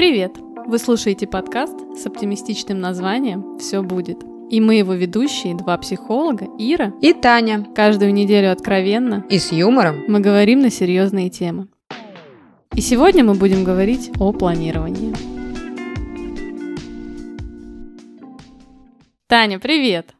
Привет! 0.00 0.38
Вы 0.66 0.78
слушаете 0.78 1.26
подкаст 1.26 1.78
с 1.94 2.06
оптимистичным 2.06 2.80
названием 2.80 3.58
«Все 3.58 3.82
будет». 3.82 4.16
И 4.48 4.58
мы 4.58 4.76
его 4.76 4.94
ведущие, 4.94 5.54
два 5.54 5.76
психолога, 5.76 6.46
Ира 6.58 6.94
и 7.02 7.12
Таня. 7.12 7.66
Каждую 7.76 8.14
неделю 8.14 8.50
откровенно 8.50 9.26
и 9.28 9.38
с 9.38 9.52
юмором 9.52 10.02
мы 10.08 10.20
говорим 10.20 10.60
на 10.60 10.70
серьезные 10.70 11.28
темы. 11.28 11.68
И 12.74 12.80
сегодня 12.80 13.24
мы 13.24 13.34
будем 13.34 13.62
говорить 13.62 14.10
о 14.18 14.32
планировании. 14.32 15.12
Таня, 19.26 19.58
привет! 19.58 20.14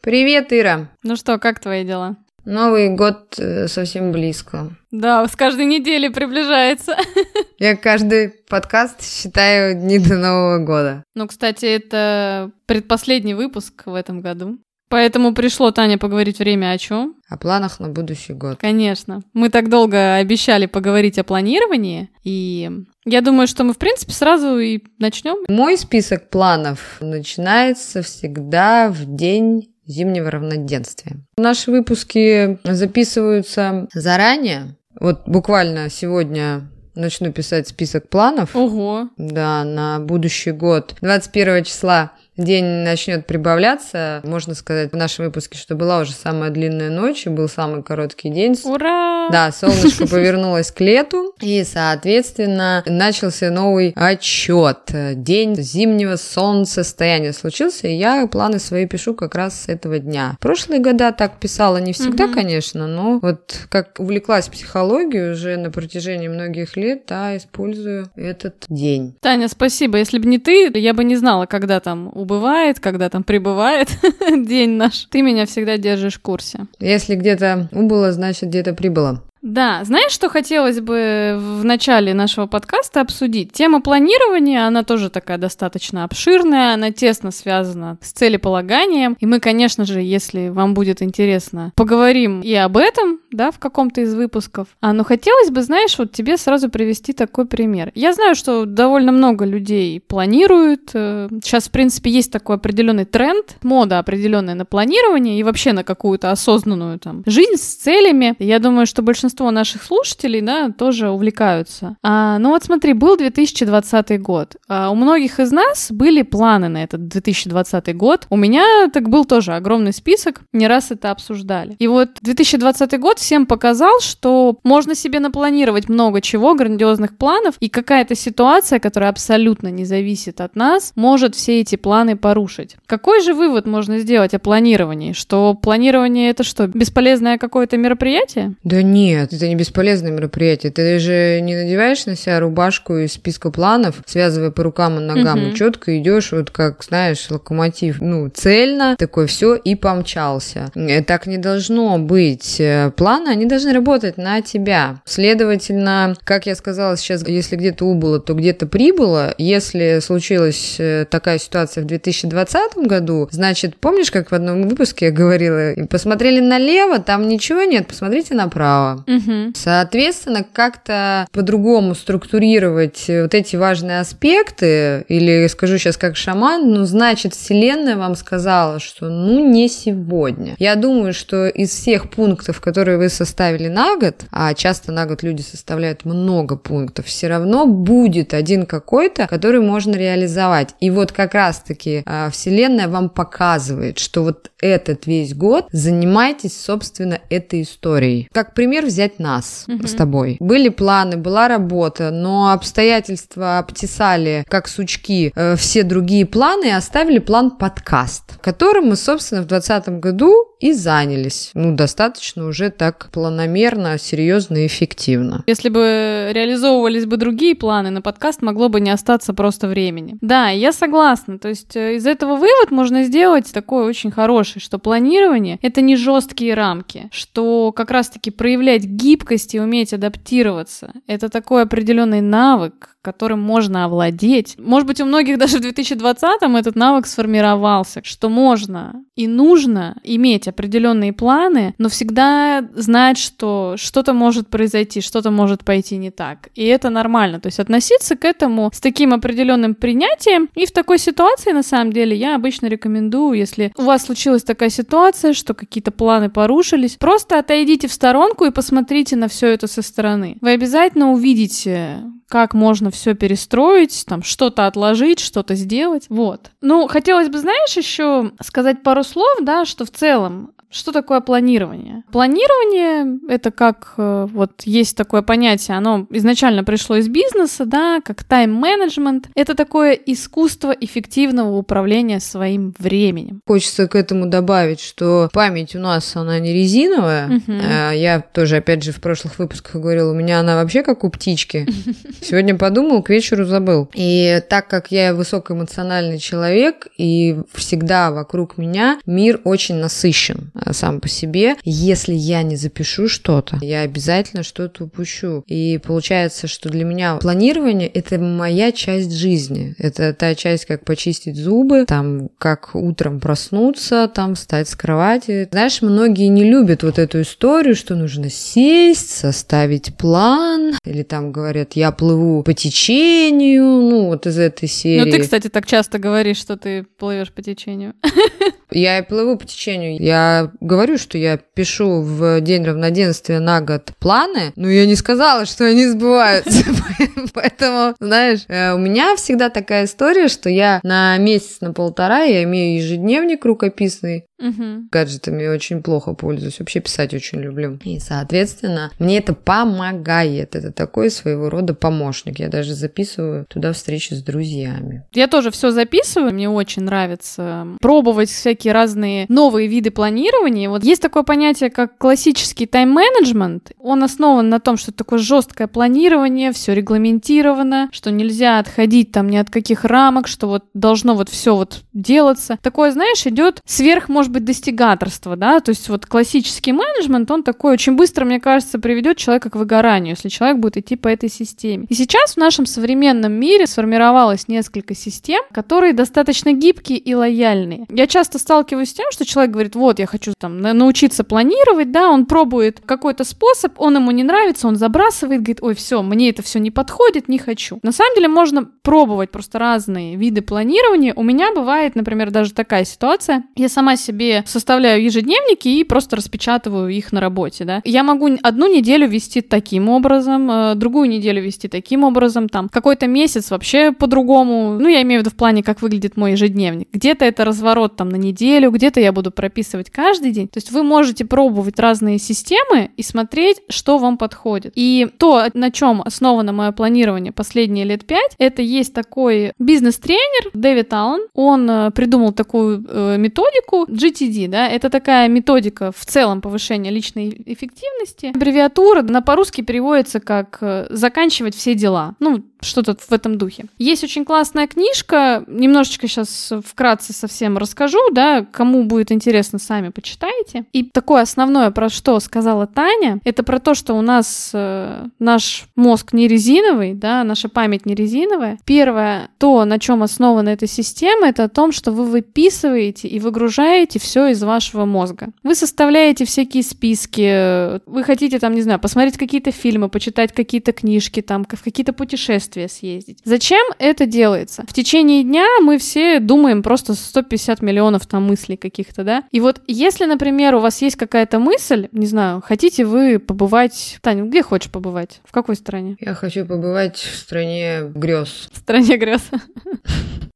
Привет, 0.00 0.52
Ира! 0.52 0.92
Ну 1.02 1.16
что, 1.16 1.38
как 1.38 1.58
твои 1.58 1.84
дела? 1.84 2.16
Новый 2.44 2.90
год 2.90 3.38
э, 3.38 3.68
совсем 3.68 4.12
близко. 4.12 4.70
Да, 4.90 5.26
с 5.26 5.34
каждой 5.34 5.64
недели 5.64 6.08
приближается. 6.08 6.96
Я 7.58 7.76
каждый 7.76 8.30
подкаст 8.48 9.02
считаю 9.02 9.74
дни 9.74 9.98
до 9.98 10.16
Нового 10.16 10.58
года. 10.58 11.04
Ну, 11.14 11.26
кстати, 11.26 11.64
это 11.64 12.50
предпоследний 12.66 13.34
выпуск 13.34 13.82
в 13.86 13.94
этом 13.94 14.20
году. 14.20 14.58
Поэтому 14.90 15.34
пришло, 15.34 15.72
Таня, 15.72 15.98
поговорить 15.98 16.38
время 16.38 16.70
о 16.70 16.78
чем? 16.78 17.16
О 17.28 17.36
планах 17.36 17.80
на 17.80 17.88
будущий 17.88 18.32
год. 18.32 18.58
Конечно. 18.60 19.22
Мы 19.32 19.48
так 19.48 19.68
долго 19.68 20.16
обещали 20.16 20.66
поговорить 20.66 21.18
о 21.18 21.24
планировании, 21.24 22.10
и 22.22 22.70
я 23.04 23.20
думаю, 23.20 23.48
что 23.48 23.64
мы, 23.64 23.72
в 23.72 23.78
принципе, 23.78 24.12
сразу 24.12 24.58
и 24.58 24.84
начнем. 24.98 25.36
Мой 25.48 25.76
список 25.78 26.30
планов 26.30 26.98
начинается 27.00 28.02
всегда 28.02 28.88
в 28.88 29.16
день 29.16 29.73
зимнего 29.86 30.30
равноденствия. 30.30 31.16
Наши 31.36 31.70
выпуски 31.70 32.58
записываются 32.64 33.88
заранее. 33.94 34.76
Вот 34.98 35.22
буквально 35.26 35.90
сегодня 35.90 36.68
начну 36.94 37.32
писать 37.32 37.68
список 37.68 38.08
планов. 38.08 38.54
Ого. 38.54 39.08
Да, 39.16 39.64
на 39.64 39.98
будущий 40.00 40.52
год. 40.52 40.94
21 41.00 41.64
числа 41.64 42.12
день 42.36 42.64
начнет 42.64 43.26
прибавляться. 43.26 44.20
Можно 44.24 44.54
сказать 44.54 44.92
в 44.92 44.96
нашем 44.96 45.26
выпуске, 45.26 45.58
что 45.58 45.74
была 45.74 46.00
уже 46.00 46.12
самая 46.12 46.50
длинная 46.50 46.90
ночь 46.90 47.26
и 47.26 47.30
был 47.30 47.48
самый 47.48 47.82
короткий 47.82 48.30
день. 48.30 48.56
Ура! 48.64 49.28
Да, 49.30 49.52
солнышко 49.52 50.06
повернулось 50.06 50.70
к 50.70 50.80
лету, 50.80 51.34
и, 51.40 51.64
соответственно, 51.64 52.82
начался 52.86 53.50
новый 53.50 53.92
отчет. 53.96 54.78
День 55.14 55.56
зимнего 55.56 56.16
солнцестояния 56.16 57.32
случился, 57.32 57.88
и 57.88 57.94
я 57.94 58.26
планы 58.26 58.58
свои 58.58 58.86
пишу 58.86 59.14
как 59.14 59.34
раз 59.34 59.62
с 59.62 59.68
этого 59.68 59.98
дня. 59.98 60.36
Прошлые 60.40 60.80
года 60.80 61.12
так 61.12 61.38
писала 61.38 61.78
не 61.78 61.92
всегда, 61.92 62.26
угу. 62.26 62.34
конечно, 62.34 62.86
но 62.86 63.18
вот 63.20 63.66
как 63.68 63.98
увлеклась 63.98 64.48
психологией 64.48 65.32
уже 65.32 65.56
на 65.56 65.70
протяжении 65.70 66.28
многих 66.28 66.76
лет, 66.76 67.04
да, 67.08 67.36
использую 67.36 68.10
этот 68.16 68.64
день. 68.68 69.16
Таня, 69.20 69.48
спасибо. 69.48 69.98
Если 69.98 70.18
бы 70.18 70.26
не 70.26 70.38
ты, 70.38 70.70
я 70.78 70.94
бы 70.94 71.04
не 71.04 71.16
знала, 71.16 71.46
когда 71.46 71.80
там 71.80 72.10
убывает, 72.24 72.80
когда 72.80 73.08
там 73.08 73.22
прибывает 73.22 73.88
день 74.30 74.70
наш. 74.70 75.06
Ты 75.10 75.22
меня 75.22 75.46
всегда 75.46 75.76
держишь 75.76 76.14
в 76.14 76.22
курсе. 76.22 76.66
Если 76.80 77.14
где-то 77.14 77.68
убыло, 77.72 78.12
значит 78.12 78.48
где-то 78.48 78.74
прибыло. 78.74 79.22
Да, 79.44 79.84
знаешь, 79.84 80.10
что 80.10 80.30
хотелось 80.30 80.80
бы 80.80 81.36
в 81.38 81.66
начале 81.66 82.14
нашего 82.14 82.46
подкаста 82.46 83.02
обсудить? 83.02 83.52
Тема 83.52 83.82
планирования, 83.82 84.66
она 84.66 84.84
тоже 84.84 85.10
такая 85.10 85.36
достаточно 85.36 86.04
обширная, 86.04 86.72
она 86.72 86.92
тесно 86.92 87.30
связана 87.30 87.98
с 88.00 88.12
целеполаганием. 88.12 89.18
И 89.20 89.26
мы, 89.26 89.40
конечно 89.40 89.84
же, 89.84 90.00
если 90.00 90.48
вам 90.48 90.72
будет 90.72 91.02
интересно, 91.02 91.72
поговорим 91.76 92.40
и 92.40 92.54
об 92.54 92.78
этом, 92.78 93.20
да, 93.30 93.50
в 93.50 93.58
каком-то 93.58 94.00
из 94.00 94.14
выпусков. 94.14 94.68
А, 94.80 94.94
но 94.94 95.04
хотелось 95.04 95.50
бы, 95.50 95.60
знаешь, 95.60 95.98
вот 95.98 96.12
тебе 96.12 96.38
сразу 96.38 96.70
привести 96.70 97.12
такой 97.12 97.44
пример. 97.44 97.92
Я 97.94 98.14
знаю, 98.14 98.34
что 98.36 98.64
довольно 98.64 99.12
много 99.12 99.44
людей 99.44 100.00
планируют. 100.00 100.92
Э, 100.94 101.28
сейчас, 101.44 101.64
в 101.64 101.70
принципе, 101.70 102.10
есть 102.10 102.32
такой 102.32 102.56
определенный 102.56 103.04
тренд, 103.04 103.56
мода 103.62 103.98
определенная 103.98 104.54
на 104.54 104.64
планирование 104.64 105.38
и 105.38 105.42
вообще 105.42 105.74
на 105.74 105.84
какую-то 105.84 106.30
осознанную 106.30 106.98
там 106.98 107.24
жизнь 107.26 107.56
с 107.56 107.74
целями. 107.74 108.36
Я 108.38 108.58
думаю, 108.58 108.86
что 108.86 109.02
большинство 109.02 109.33
большинство 109.34 109.50
наших 109.50 109.82
слушателей, 109.82 110.40
да, 110.40 110.70
тоже 110.70 111.10
увлекаются. 111.10 111.96
А, 112.02 112.38
ну 112.38 112.50
вот 112.50 112.62
смотри, 112.62 112.92
был 112.92 113.16
2020 113.16 114.22
год. 114.22 114.56
А, 114.68 114.90
у 114.90 114.94
многих 114.94 115.40
из 115.40 115.50
нас 115.50 115.90
были 115.90 116.22
планы 116.22 116.68
на 116.68 116.84
этот 116.84 117.08
2020 117.08 117.96
год. 117.96 118.26
У 118.30 118.36
меня 118.36 118.88
так 118.92 119.08
был 119.08 119.24
тоже 119.24 119.54
огромный 119.54 119.92
список, 119.92 120.42
не 120.52 120.68
раз 120.68 120.92
это 120.92 121.10
обсуждали. 121.10 121.74
И 121.80 121.88
вот 121.88 122.10
2020 122.20 123.00
год 123.00 123.18
всем 123.18 123.46
показал, 123.46 124.00
что 124.00 124.58
можно 124.62 124.94
себе 124.94 125.18
напланировать 125.18 125.88
много 125.88 126.20
чего, 126.20 126.54
грандиозных 126.54 127.16
планов, 127.16 127.56
и 127.60 127.68
какая-то 127.68 128.14
ситуация, 128.14 128.78
которая 128.78 129.10
абсолютно 129.10 129.68
не 129.68 129.84
зависит 129.84 130.40
от 130.40 130.54
нас, 130.54 130.92
может 130.94 131.34
все 131.34 131.60
эти 131.60 131.76
планы 131.76 132.16
порушить. 132.16 132.76
Какой 132.86 133.20
же 133.22 133.34
вывод 133.34 133.66
можно 133.66 133.98
сделать 133.98 134.34
о 134.34 134.38
планировании? 134.38 135.12
Что 135.12 135.54
планирование 135.54 136.30
это 136.30 136.44
что, 136.44 136.68
бесполезное 136.68 137.38
какое-то 137.38 137.76
мероприятие? 137.76 138.54
Да 138.62 138.82
нет, 138.82 139.23
нет, 139.24 139.32
это 139.32 139.48
не 139.48 139.54
бесполезное 139.54 140.12
мероприятие. 140.12 140.72
Ты 140.72 140.98
же 140.98 141.40
не 141.40 141.56
надеваешь 141.56 142.06
на 142.06 142.16
себя 142.16 142.40
рубашку 142.40 142.96
из 142.96 143.14
списка 143.14 143.50
планов, 143.50 143.96
связывая 144.06 144.50
по 144.50 144.62
рукам 144.62 144.98
и 144.98 145.02
ногам, 145.02 145.42
угу. 145.42 145.48
и 145.50 145.54
четко 145.54 145.98
идешь, 145.98 146.32
вот 146.32 146.50
как, 146.50 146.82
знаешь, 146.84 147.26
локомотив. 147.30 148.00
Ну, 148.00 148.28
цельно, 148.28 148.96
такой 148.98 149.26
все 149.26 149.54
и 149.54 149.74
помчался. 149.74 150.70
Э, 150.74 151.02
так 151.02 151.26
не 151.26 151.38
должно 151.38 151.98
быть. 151.98 152.60
Э, 152.60 152.90
планы, 152.96 153.28
они 153.28 153.46
должны 153.46 153.72
работать 153.72 154.16
на 154.16 154.42
тебя. 154.42 155.00
Следовательно, 155.04 156.14
как 156.24 156.46
я 156.46 156.54
сказала 156.54 156.96
сейчас, 156.96 157.26
если 157.26 157.56
где-то 157.56 157.84
убыло, 157.84 158.20
то 158.20 158.34
где-то 158.34 158.66
прибыло. 158.66 159.34
Если 159.38 160.00
случилась 160.00 160.76
э, 160.78 161.06
такая 161.08 161.38
ситуация 161.38 161.82
в 161.82 161.86
2020 161.86 162.76
году, 162.86 163.28
значит, 163.30 163.76
помнишь, 163.76 164.10
как 164.10 164.30
в 164.30 164.34
одном 164.34 164.68
выпуске 164.68 165.06
я 165.06 165.12
говорила, 165.12 165.86
посмотрели 165.86 166.40
налево, 166.40 166.98
там 166.98 167.28
ничего 167.28 167.62
нет, 167.62 167.86
посмотрите 167.86 168.34
направо. 168.34 169.04
Угу. 169.16 169.52
Соответственно, 169.54 170.44
как-то 170.50 171.26
по-другому 171.32 171.94
структурировать 171.94 173.04
вот 173.08 173.34
эти 173.34 173.56
важные 173.56 174.00
аспекты, 174.00 175.04
или 175.08 175.46
скажу 175.48 175.78
сейчас 175.78 175.96
как 175.96 176.16
шаман, 176.16 176.70
ну, 176.70 176.84
значит, 176.84 177.34
Вселенная 177.34 177.96
вам 177.96 178.14
сказала, 178.16 178.80
что 178.80 179.08
ну 179.08 179.50
не 179.50 179.68
сегодня. 179.68 180.54
Я 180.58 180.76
думаю, 180.76 181.12
что 181.12 181.46
из 181.46 181.70
всех 181.70 182.10
пунктов, 182.10 182.60
которые 182.60 182.98
вы 182.98 183.08
составили 183.08 183.68
на 183.68 183.96
год, 183.96 184.24
а 184.30 184.54
часто 184.54 184.92
на 184.92 185.06
год 185.06 185.22
люди 185.22 185.42
составляют 185.42 186.04
много 186.04 186.56
пунктов, 186.56 187.06
все 187.06 187.28
равно 187.28 187.66
будет 187.66 188.34
один 188.34 188.66
какой-то, 188.66 189.26
который 189.26 189.60
можно 189.60 189.92
реализовать. 189.92 190.74
И 190.80 190.90
вот 190.90 191.12
как 191.12 191.34
раз-таки 191.34 192.02
а, 192.06 192.30
Вселенная 192.30 192.88
вам 192.88 193.08
показывает, 193.08 193.98
что 193.98 194.22
вот 194.22 194.50
этот 194.60 195.06
весь 195.06 195.34
год 195.34 195.66
занимайтесь, 195.72 196.58
собственно, 196.58 197.20
этой 197.28 197.62
историей. 197.62 198.28
Как 198.32 198.54
пример 198.54 198.86
взять 198.86 199.03
взять 199.04 199.18
нас 199.18 199.64
угу. 199.68 199.86
с 199.86 199.92
тобой. 199.92 200.36
Были 200.40 200.68
планы, 200.68 201.16
была 201.16 201.48
работа, 201.48 202.10
но 202.10 202.52
обстоятельства 202.52 203.58
обтесали, 203.58 204.44
как 204.48 204.68
сучки, 204.68 205.32
э, 205.34 205.56
все 205.56 205.82
другие 205.82 206.26
планы 206.26 206.68
и 206.68 206.70
оставили 206.70 207.18
план 207.18 207.50
подкаст, 207.50 208.38
которым 208.40 208.88
мы, 208.88 208.96
собственно, 208.96 209.42
в 209.42 209.46
2020 209.46 210.00
году 210.00 210.46
и 210.60 210.72
занялись. 210.72 211.50
Ну, 211.54 211.74
достаточно 211.74 212.46
уже 212.46 212.70
так 212.70 213.08
планомерно, 213.12 213.98
серьезно 213.98 214.58
и 214.58 214.66
эффективно. 214.66 215.42
Если 215.46 215.68
бы 215.68 216.30
реализовывались 216.32 217.06
бы 217.06 217.16
другие 217.16 217.54
планы, 217.54 217.90
на 217.90 218.00
подкаст 218.00 218.42
могло 218.42 218.68
бы 218.68 218.80
не 218.80 218.90
остаться 218.90 219.34
просто 219.34 219.68
времени. 219.68 220.16
Да, 220.20 220.48
я 220.48 220.72
согласна. 220.72 221.38
То 221.38 221.48
есть 221.48 221.76
э, 221.76 221.96
из 221.96 222.06
этого 222.06 222.36
вывод 222.36 222.70
можно 222.70 223.04
сделать 223.04 223.52
такой 223.52 223.84
очень 223.84 224.10
хороший, 224.10 224.60
что 224.60 224.78
планирование— 224.78 225.58
это 225.62 225.80
не 225.82 225.96
жесткие 225.96 226.54
рамки, 226.54 227.08
что 227.12 227.72
как 227.72 227.90
раз-таки 227.90 228.30
проявлять 228.30 228.83
гибкость 228.84 229.54
и 229.54 229.60
уметь 229.60 229.92
адаптироваться— 229.92 230.92
это 231.06 231.28
такой 231.28 231.62
определенный 231.62 232.20
навык, 232.20 232.94
которым 233.04 233.40
можно 233.40 233.84
овладеть. 233.84 234.56
Может 234.58 234.88
быть, 234.88 235.00
у 235.00 235.04
многих 235.04 235.38
даже 235.38 235.58
в 235.58 235.60
2020-м 235.60 236.56
этот 236.56 236.74
навык 236.74 237.06
сформировался, 237.06 238.00
что 238.02 238.28
можно 238.28 239.04
и 239.14 239.28
нужно 239.28 239.96
иметь 240.02 240.48
определенные 240.48 241.12
планы, 241.12 241.74
но 241.78 241.88
всегда 241.88 242.66
знать, 242.74 243.18
что 243.18 243.74
что-то 243.76 244.14
может 244.14 244.48
произойти, 244.48 245.00
что-то 245.02 245.30
может 245.30 245.64
пойти 245.64 245.98
не 245.98 246.10
так. 246.10 246.48
И 246.54 246.64
это 246.64 246.90
нормально. 246.90 247.40
То 247.40 247.48
есть 247.48 247.60
относиться 247.60 248.16
к 248.16 248.24
этому 248.24 248.70
с 248.72 248.80
таким 248.80 249.12
определенным 249.12 249.74
принятием. 249.74 250.48
И 250.54 250.66
в 250.66 250.72
такой 250.72 250.98
ситуации, 250.98 251.52
на 251.52 251.62
самом 251.62 251.92
деле, 251.92 252.16
я 252.16 252.34
обычно 252.34 252.66
рекомендую, 252.66 253.38
если 253.38 253.72
у 253.76 253.82
вас 253.82 254.06
случилась 254.06 254.42
такая 254.42 254.70
ситуация, 254.70 255.34
что 255.34 255.52
какие-то 255.54 255.90
планы 255.90 256.30
порушились, 256.30 256.96
просто 256.96 257.38
отойдите 257.38 257.86
в 257.86 257.92
сторонку 257.92 258.46
и 258.46 258.50
посмотрите 258.50 258.73
на 259.16 259.28
все 259.28 259.48
это 259.48 259.66
со 259.66 259.82
стороны. 259.82 260.36
Вы 260.40 260.50
обязательно 260.50 261.12
увидите, 261.12 262.02
как 262.28 262.54
можно 262.54 262.90
все 262.90 263.14
перестроить, 263.14 264.04
там 264.06 264.22
что-то 264.22 264.66
отложить, 264.66 265.20
что-то 265.20 265.54
сделать. 265.54 266.06
Вот. 266.08 266.50
Ну, 266.60 266.86
хотелось 266.88 267.28
бы, 267.28 267.38
знаешь, 267.38 267.76
еще 267.76 268.32
сказать 268.40 268.82
пару 268.82 269.04
слов, 269.04 269.38
да, 269.42 269.64
что 269.64 269.84
в 269.84 269.90
целом 269.90 270.52
Что 270.70 270.92
такое 270.92 271.20
планирование? 271.20 272.02
Планирование— 272.10 273.18
это 273.28 273.50
как, 273.50 273.94
э, 273.96 274.26
вот 274.30 274.62
есть 274.64 274.96
такое 274.96 275.22
понятие, 275.22 275.76
оно 275.76 276.06
изначально 276.10 276.64
пришло 276.64 276.96
из 276.96 277.08
бизнеса, 277.08 277.64
да, 277.64 278.00
как 278.04 278.24
тайм-менеджмент. 278.24 279.28
Это 279.34 279.54
такое 279.54 279.92
искусство 279.92 280.70
эффективного 280.72 281.56
управления 281.56 282.20
своим 282.20 282.74
временем. 282.78 283.40
Хочется 283.46 283.86
к 283.86 283.94
этому 283.94 284.26
добавить, 284.26 284.80
что 284.80 285.28
память 285.32 285.76
у 285.76 285.78
нас, 285.78 286.16
она 286.16 286.38
не 286.38 286.52
резиновая. 286.52 287.28
Uh-huh. 287.28 287.96
Я 287.96 288.20
тоже, 288.20 288.56
опять 288.56 288.82
же, 288.82 288.92
в 288.92 289.00
прошлых 289.00 289.38
выпусках 289.38 289.80
говорила, 289.80 290.10
у 290.10 290.14
меня 290.14 290.40
она 290.40 290.56
вообще 290.56 290.82
как 290.82 291.04
у 291.04 291.10
птички. 291.10 291.66
Сегодня 292.20 292.56
подумал, 292.56 293.02
к 293.02 293.10
вечеру 293.10 293.44
забыл. 293.44 293.88
И 293.94 294.40
так 294.48 294.68
как 294.68 294.90
я 294.90 295.14
высокоэмоциональный 295.14 296.18
человек, 296.18 296.88
и 296.96 297.36
всегда 297.52 298.10
вокруг 298.10 298.58
меня 298.58 298.98
мир 299.06 299.40
очень 299.44 299.76
насыщен 299.76 300.50
сам 300.72 301.00
по 301.00 301.08
себе. 301.08 301.56
Если 301.64 302.14
я 302.14 302.42
не 302.42 302.56
запишу 302.56 303.08
что-то, 303.08 303.58
я 303.60 303.80
обязательно 303.80 304.42
что-то 304.42 304.84
упущу. 304.84 305.44
И 305.46 305.78
получается, 305.82 306.46
что 306.46 306.68
для 306.68 306.84
меня 306.84 307.16
планирование— 307.16 307.88
это 307.94 308.18
моя 308.18 308.72
часть 308.72 309.12
жизни. 309.12 309.74
Это 309.78 310.12
та 310.14 310.34
часть, 310.34 310.64
как 310.66 310.84
почистить 310.84 311.36
зубы, 311.36 311.84
там, 311.86 312.28
как 312.38 312.74
утром 312.74 313.20
проснуться, 313.20 314.10
там, 314.12 314.34
встать 314.34 314.68
с 314.68 314.76
кровати. 314.76 315.48
Знаешь, 315.50 315.82
многие 315.82 316.28
не 316.28 316.44
любят 316.44 316.82
вот 316.82 316.98
эту 316.98 317.22
историю, 317.22 317.74
что 317.74 317.94
нужно 317.94 318.30
сесть, 318.30 319.10
составить 319.10 319.96
план, 319.96 320.74
или 320.84 321.02
там 321.02 321.32
говорят, 321.32 321.74
я 321.74 321.92
плыву 321.92 322.42
по 322.42 322.54
течению, 322.54 323.64
ну, 323.64 324.06
вот 324.06 324.26
из 324.26 324.38
этой 324.38 324.68
серии. 324.68 325.04
Ну, 325.04 325.10
ты, 325.10 325.20
кстати, 325.20 325.48
так 325.48 325.66
часто 325.66 325.98
говоришь, 325.98 326.38
что 326.38 326.56
ты 326.56 326.84
плывешь 326.98 327.32
по 327.32 327.42
течению. 327.42 327.94
Я 328.70 329.04
плыву 329.04 329.38
по 329.38 329.46
течению. 329.46 330.02
Я 330.02 330.43
говорю, 330.60 330.98
что 330.98 331.18
я 331.18 331.36
пишу 331.36 332.02
в 332.02 332.40
день 332.40 332.64
равноденствия 332.64 333.40
на 333.40 333.60
год 333.60 333.92
планы, 333.98 334.52
но 334.56 334.68
я 334.68 334.86
не 334.86 334.96
сказала, 334.96 335.46
что 335.46 335.64
они 335.64 335.86
сбываются. 335.86 336.64
Поэтому, 337.34 337.94
знаешь, 338.00 338.44
э, 338.48 338.72
у 338.72 338.78
меня 338.78 339.16
всегда 339.16 339.50
такая 339.50 339.84
история, 339.84 340.28
что 340.28 340.48
я 340.48 340.80
на 340.82 341.16
месяц, 341.18 341.60
на 341.60 341.72
полтора, 341.72 342.22
я 342.22 342.42
имею 342.44 342.82
ежедневник 342.82 343.44
рукописный, 343.44 344.24
Угу. 344.38 344.88
Гаджетами 344.90 345.46
очень 345.46 345.82
плохо 345.82 346.14
пользуюсь. 346.14 346.58
Вообще 346.58 346.80
писать 346.80 347.14
очень 347.14 347.40
люблю. 347.40 347.78
И, 347.84 347.98
соответственно, 347.98 348.90
мне 348.98 349.18
это 349.18 349.34
помогает. 349.34 350.56
Это 350.56 350.72
такой 350.72 351.10
своего 351.10 351.50
рода 351.50 351.74
помощник. 351.74 352.38
Я 352.38 352.48
даже 352.48 352.74
записываю 352.74 353.46
туда 353.46 353.72
встречи 353.72 354.14
с 354.14 354.22
друзьями. 354.22 355.04
Я 355.12 355.28
тоже 355.28 355.50
все 355.50 355.70
записываю. 355.70 356.32
Мне 356.32 356.48
очень 356.48 356.82
нравится 356.82 357.66
пробовать 357.80 358.28
всякие 358.28 358.72
разные 358.72 359.26
новые 359.28 359.68
виды 359.68 359.90
планирования. 359.90 360.68
Вот 360.68 360.84
есть 360.84 361.02
такое 361.02 361.22
понятие, 361.22 361.70
как 361.70 361.98
классический 361.98 362.66
тайм-менеджмент. 362.66 363.72
Он 363.78 364.02
основан 364.02 364.48
на 364.48 364.60
том, 364.60 364.76
что 364.76 364.92
такое 364.92 365.18
жесткое 365.18 365.68
планирование, 365.68 366.52
все 366.52 366.74
регламентировано, 366.74 367.88
что 367.92 368.10
нельзя 368.10 368.58
отходить 368.58 369.12
там 369.12 369.28
ни 369.28 369.36
от 369.36 369.50
каких 369.50 369.84
рамок, 369.84 370.26
что 370.26 370.48
вот 370.48 370.64
должно 370.74 371.14
вот 371.14 371.28
все 371.28 371.54
вот 371.54 371.82
делаться. 371.92 372.58
Такое, 372.62 372.90
знаешь, 372.90 373.26
идет 373.26 373.60
сверх, 373.66 374.08
может 374.08 374.23
быть, 374.32 374.44
достигаторство, 374.44 375.36
да, 375.36 375.60
то 375.60 375.70
есть 375.70 375.88
вот 375.88 376.06
классический 376.06 376.72
менеджмент, 376.72 377.30
он 377.30 377.42
такой 377.42 377.72
очень 377.72 377.96
быстро, 377.96 378.24
мне 378.24 378.40
кажется, 378.40 378.78
приведет 378.78 379.16
человека 379.16 379.50
к 379.50 379.56
выгоранию, 379.56 380.10
если 380.10 380.28
человек 380.28 380.58
будет 380.58 380.76
идти 380.76 380.96
по 380.96 381.08
этой 381.08 381.28
системе. 381.28 381.86
И 381.88 381.94
сейчас 381.94 382.34
в 382.34 382.36
нашем 382.36 382.66
современном 382.66 383.32
мире 383.32 383.66
сформировалось 383.66 384.48
несколько 384.48 384.94
систем, 384.94 385.42
которые 385.52 385.92
достаточно 385.92 386.52
гибкие 386.52 386.98
и 386.98 387.14
лояльные. 387.14 387.86
Я 387.90 388.06
часто 388.06 388.38
сталкиваюсь 388.38 388.90
с 388.90 388.94
тем, 388.94 389.10
что 389.10 389.24
человек 389.24 389.52
говорит, 389.52 389.74
вот, 389.74 389.98
я 389.98 390.06
хочу 390.06 390.32
там 390.38 390.60
научиться 390.60 391.24
планировать, 391.24 391.90
да, 391.92 392.10
он 392.10 392.26
пробует 392.26 392.80
какой-то 392.84 393.24
способ, 393.24 393.80
он 393.80 393.96
ему 393.96 394.10
не 394.10 394.22
нравится, 394.22 394.68
он 394.68 394.76
забрасывает, 394.76 395.40
говорит, 395.40 395.58
ой, 395.62 395.74
все, 395.74 396.02
мне 396.02 396.30
это 396.30 396.42
все 396.42 396.58
не 396.58 396.70
подходит, 396.70 397.28
не 397.28 397.38
хочу. 397.38 397.78
На 397.82 397.92
самом 397.92 398.14
деле 398.14 398.28
можно 398.28 398.64
пробовать 398.82 399.30
просто 399.30 399.58
разные 399.58 400.16
виды 400.16 400.42
планирования. 400.42 401.12
У 401.14 401.22
меня 401.22 401.52
бывает, 401.54 401.94
например, 401.94 402.30
даже 402.30 402.52
такая 402.52 402.84
ситуация. 402.84 403.44
Я 403.56 403.68
сама 403.68 403.96
себе 403.96 404.13
себе 404.14 404.44
составляю 404.46 405.02
ежедневники 405.02 405.68
и 405.68 405.84
просто 405.84 406.16
распечатываю 406.16 406.88
их 406.88 407.12
на 407.12 407.20
работе, 407.20 407.64
да. 407.64 407.82
Я 407.84 408.02
могу 408.02 408.28
одну 408.42 408.72
неделю 408.72 409.08
вести 409.08 409.40
таким 409.40 409.88
образом, 409.88 410.50
э, 410.50 410.74
другую 410.76 411.08
неделю 411.08 411.42
вести 411.42 411.68
таким 411.68 412.04
образом, 412.04 412.48
там, 412.48 412.68
какой-то 412.68 413.06
месяц 413.06 413.50
вообще 413.50 413.92
по-другому. 413.92 414.78
Ну, 414.78 414.88
я 414.88 415.02
имею 415.02 415.20
в 415.20 415.24
виду 415.24 415.30
в 415.30 415.36
плане, 415.36 415.62
как 415.62 415.82
выглядит 415.82 416.16
мой 416.16 416.32
ежедневник. 416.32 416.88
Где-то 416.92 417.24
это 417.24 417.44
разворот 417.44 417.96
там 417.96 418.08
на 418.08 418.16
неделю, 418.16 418.70
где-то 418.70 419.00
я 419.00 419.12
буду 419.12 419.30
прописывать 419.30 419.90
каждый 419.90 420.30
день. 420.30 420.48
То 420.48 420.58
есть 420.58 420.70
вы 420.70 420.82
можете 420.82 421.24
пробовать 421.24 421.78
разные 421.78 422.18
системы 422.18 422.90
и 422.96 423.02
смотреть, 423.02 423.60
что 423.68 423.98
вам 423.98 424.16
подходит. 424.16 424.72
И 424.76 425.08
то, 425.18 425.46
на 425.54 425.70
чем 425.70 426.02
основано 426.02 426.52
мое 426.52 426.72
планирование 426.72 427.32
последние 427.32 427.84
лет 427.84 428.06
пять, 428.06 428.34
это 428.38 428.62
есть 428.62 428.94
такой 428.94 429.52
бизнес-тренер 429.58 430.50
Дэвид 430.54 430.92
Аллен. 430.92 431.26
Он 431.34 431.68
э, 431.68 431.90
придумал 431.90 432.32
такую 432.32 432.84
э, 432.88 433.16
методику 433.18 433.86
GTD, 434.04 434.48
да, 434.48 434.68
это 434.68 434.90
такая 434.90 435.28
методика 435.28 435.92
в 435.92 436.04
целом 436.04 436.40
повышения 436.40 436.90
личной 436.90 437.42
эффективности. 437.46 438.26
Аббревиатура 438.34 439.02
на 439.02 439.22
по-русски 439.22 439.62
переводится 439.62 440.20
как 440.20 440.58
э, 440.60 440.86
«заканчивать 440.90 441.54
все 441.54 441.74
дела». 441.74 442.14
Ну, 442.20 442.44
что-то 442.64 442.96
в 442.98 443.12
этом 443.12 443.38
духе. 443.38 443.66
Есть 443.78 444.04
очень 444.04 444.24
классная 444.24 444.66
книжка, 444.66 445.44
немножечко 445.46 446.08
сейчас 446.08 446.52
вкратце 446.64 447.12
совсем 447.12 447.58
расскажу, 447.58 447.98
да, 448.12 448.44
кому 448.44 448.84
будет 448.84 449.12
интересно, 449.12 449.58
сами 449.58 449.90
почитайте. 449.90 450.64
И 450.72 450.84
такое 450.84 451.22
основное, 451.22 451.70
про 451.70 451.88
что 451.88 452.18
сказала 452.20 452.66
Таня, 452.66 453.20
это 453.24 453.42
про 453.42 453.58
то, 453.60 453.74
что 453.74 453.94
у 453.94 454.02
нас 454.02 454.50
э, 454.52 455.06
наш 455.18 455.66
мозг 455.76 456.12
не 456.12 456.26
резиновый, 456.26 456.94
да, 456.94 457.24
наша 457.24 457.48
память 457.48 457.86
не 457.86 457.94
резиновая. 457.94 458.58
Первое, 458.64 459.28
то, 459.38 459.64
на 459.64 459.78
чем 459.78 460.02
основана 460.02 460.48
эта 460.48 460.66
система, 460.66 461.28
это 461.28 461.44
о 461.44 461.48
том, 461.48 461.72
что 461.72 461.92
вы 461.92 462.04
выписываете 462.04 463.08
и 463.08 463.20
выгружаете 463.20 463.93
все 463.98 464.28
из 464.28 464.42
вашего 464.42 464.84
мозга. 464.84 465.28
Вы 465.42 465.54
составляете 465.54 466.24
всякие 466.24 466.62
списки, 466.62 467.80
вы 467.88 468.04
хотите 468.04 468.38
там, 468.38 468.54
не 468.54 468.62
знаю, 468.62 468.80
посмотреть 468.80 469.16
какие-то 469.16 469.50
фильмы, 469.50 469.88
почитать 469.88 470.32
какие-то 470.32 470.72
книжки, 470.72 471.22
там, 471.22 471.44
в 471.44 471.62
какие-то 471.62 471.92
путешествия, 471.92 472.68
съездить. 472.68 473.18
Зачем 473.24 473.64
это 473.78 474.06
делается? 474.06 474.64
В 474.68 474.72
течение 474.72 475.22
дня 475.22 475.46
мы 475.60 475.78
все 475.78 476.20
думаем 476.20 476.62
просто 476.62 476.94
150 476.94 477.62
миллионов 477.62 478.06
там 478.06 478.24
мыслей 478.24 478.56
каких-то, 478.56 479.04
да? 479.04 479.24
И 479.30 479.40
вот 479.40 479.60
если, 479.66 480.04
например, 480.04 480.54
у 480.54 480.60
вас 480.60 480.82
есть 480.82 480.96
какая-то 480.96 481.38
мысль, 481.38 481.88
не 481.92 482.06
знаю, 482.06 482.42
хотите 482.44 482.84
вы 482.84 483.18
побывать... 483.18 483.98
Таня, 484.00 484.24
где 484.24 484.42
хочешь 484.42 484.70
побывать? 484.70 485.20
В 485.24 485.32
какой 485.32 485.56
стране? 485.56 485.96
Я 486.00 486.14
хочу 486.14 486.44
побывать 486.44 486.96
в 486.96 487.16
стране 487.16 487.82
грез. 487.94 488.48
В 488.52 488.58
стране 488.58 488.96
грез. 488.96 489.22